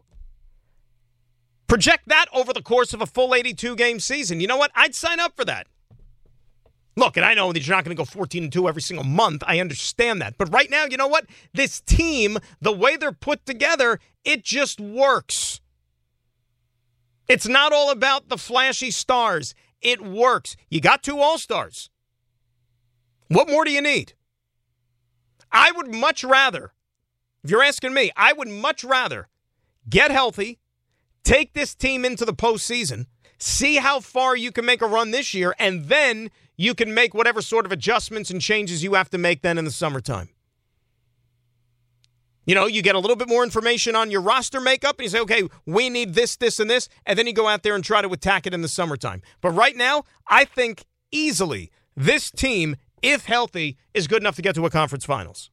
Project 1.67 2.09
that 2.09 2.25
over 2.33 2.55
the 2.55 2.63
course 2.63 2.95
of 2.95 3.03
a 3.03 3.07
full 3.07 3.35
82 3.35 3.77
game 3.77 4.01
season. 4.01 4.41
You 4.41 4.47
know 4.47 4.57
what? 4.57 4.71
I'd 4.75 4.95
sign 4.95 5.21
up 5.21 5.37
for 5.37 5.45
that. 5.45 5.67
Look, 6.97 7.19
and 7.19 7.27
I 7.27 7.35
know 7.35 7.53
that 7.53 7.67
you're 7.67 7.77
not 7.77 7.85
going 7.85 7.95
to 7.95 8.01
go 8.01 8.07
14 8.07 8.45
and 8.45 8.53
2 8.53 8.67
every 8.67 8.81
single 8.81 9.05
month. 9.05 9.43
I 9.47 9.61
understand 9.61 10.23
that. 10.23 10.39
But 10.39 10.51
right 10.51 10.71
now, 10.71 10.87
you 10.87 10.97
know 10.97 11.07
what? 11.07 11.27
This 11.53 11.83
team, 11.83 12.39
the 12.63 12.73
way 12.73 12.97
they're 12.97 13.13
put 13.13 13.45
together, 13.45 14.01
it 14.25 14.43
just 14.43 14.81
works. 14.81 15.61
It's 17.29 17.47
not 17.47 17.75
all 17.75 17.91
about 17.91 18.31
the 18.31 18.39
flashy 18.39 18.91
stars. 18.91 19.55
It 19.83 20.01
works. 20.01 20.57
You 20.71 20.81
got 20.81 21.03
two 21.03 21.19
All 21.19 21.37
Stars. 21.37 21.91
What 23.29 23.51
more 23.51 23.67
do 23.67 23.71
you 23.71 23.83
need? 23.83 24.15
I 25.53 25.73
would 25.73 25.95
much 25.95 26.25
rather, 26.25 26.73
if 27.45 27.51
you're 27.51 27.63
asking 27.63 27.93
me, 27.93 28.11
I 28.17 28.33
would 28.33 28.49
much 28.49 28.83
rather 28.83 29.29
get 29.89 30.11
healthy, 30.11 30.59
take 31.23 31.53
this 31.53 31.75
team 31.75 32.05
into 32.05 32.25
the 32.25 32.33
postseason, 32.33 33.05
see 33.39 33.77
how 33.77 34.01
far 34.01 34.35
you 34.35 34.51
can 34.51 34.65
make 34.65 34.81
a 34.81 34.87
run 34.87 35.11
this 35.11 35.35
year, 35.35 35.55
and 35.59 35.85
then 35.85 36.31
you 36.57 36.75
can 36.75 36.95
make 36.95 37.13
whatever 37.13 37.43
sort 37.43 37.67
of 37.67 37.73
adjustments 37.73 38.31
and 38.31 38.41
changes 38.41 38.83
you 38.83 38.95
have 38.95 39.11
to 39.11 39.19
make 39.19 39.43
then 39.43 39.59
in 39.59 39.67
the 39.67 39.71
summertime. 39.71 40.31
You 42.47 42.55
know, 42.55 42.67
you 42.67 42.83
get 42.83 42.95
a 42.95 42.99
little 42.99 43.17
bit 43.17 43.29
more 43.29 43.45
information 43.45 43.95
on 43.95 44.11
your 44.11 44.21
roster 44.21 44.61
makeup, 44.61 44.97
and 44.99 45.05
you 45.05 45.11
say, 45.11 45.21
okay, 45.21 45.43
we 45.67 45.91
need 45.91 46.15
this, 46.15 46.37
this, 46.37 46.59
and 46.59 46.71
this, 46.71 46.89
and 47.05 47.19
then 47.19 47.27
you 47.27 47.33
go 47.35 47.49
out 47.49 47.63
there 47.63 47.75
and 47.75 47.85
try 47.85 48.01
to 48.01 48.09
attack 48.09 48.47
it 48.47 48.55
in 48.55 48.63
the 48.63 48.69
summertime. 48.69 49.23
But 49.43 49.51
right 49.51 49.77
now, 49.77 50.05
I 50.29 50.45
think 50.47 50.85
easily 51.11 51.71
this 51.95 52.31
team, 52.31 52.77
if 53.03 53.27
healthy, 53.27 53.77
is 53.93 54.07
good 54.07 54.23
enough 54.23 54.37
to 54.37 54.43
get 54.43 54.55
to 54.55 54.67
a 54.67 54.71
conference 54.71 55.05
finals. 55.05 55.51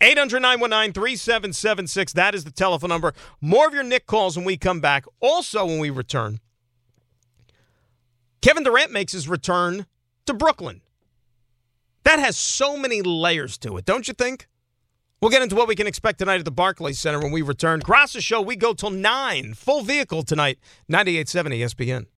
800 0.00 0.40
919 0.40 0.92
3776. 0.92 2.12
That 2.12 2.34
is 2.34 2.44
the 2.44 2.50
telephone 2.50 2.90
number. 2.90 3.14
More 3.40 3.66
of 3.66 3.74
your 3.74 3.82
Knick 3.82 4.06
calls 4.06 4.36
when 4.36 4.44
we 4.44 4.56
come 4.56 4.80
back. 4.80 5.04
Also, 5.20 5.66
when 5.66 5.78
we 5.78 5.90
return, 5.90 6.40
Kevin 8.40 8.62
Durant 8.62 8.92
makes 8.92 9.12
his 9.12 9.28
return 9.28 9.86
to 10.26 10.34
Brooklyn. 10.34 10.82
That 12.04 12.20
has 12.20 12.36
so 12.36 12.76
many 12.76 13.02
layers 13.02 13.58
to 13.58 13.76
it, 13.76 13.84
don't 13.84 14.08
you 14.08 14.14
think? 14.14 14.48
We'll 15.20 15.32
get 15.32 15.42
into 15.42 15.56
what 15.56 15.66
we 15.66 15.74
can 15.74 15.88
expect 15.88 16.20
tonight 16.20 16.38
at 16.38 16.44
the 16.44 16.52
Barclays 16.52 17.00
Center 17.00 17.18
when 17.18 17.32
we 17.32 17.42
return. 17.42 17.80
Graca's 17.80 18.22
Show, 18.22 18.40
we 18.40 18.54
go 18.54 18.72
till 18.72 18.90
9. 18.90 19.54
Full 19.54 19.82
vehicle 19.82 20.22
tonight, 20.22 20.58
98.7 20.90 21.58
ESPN. 21.58 22.06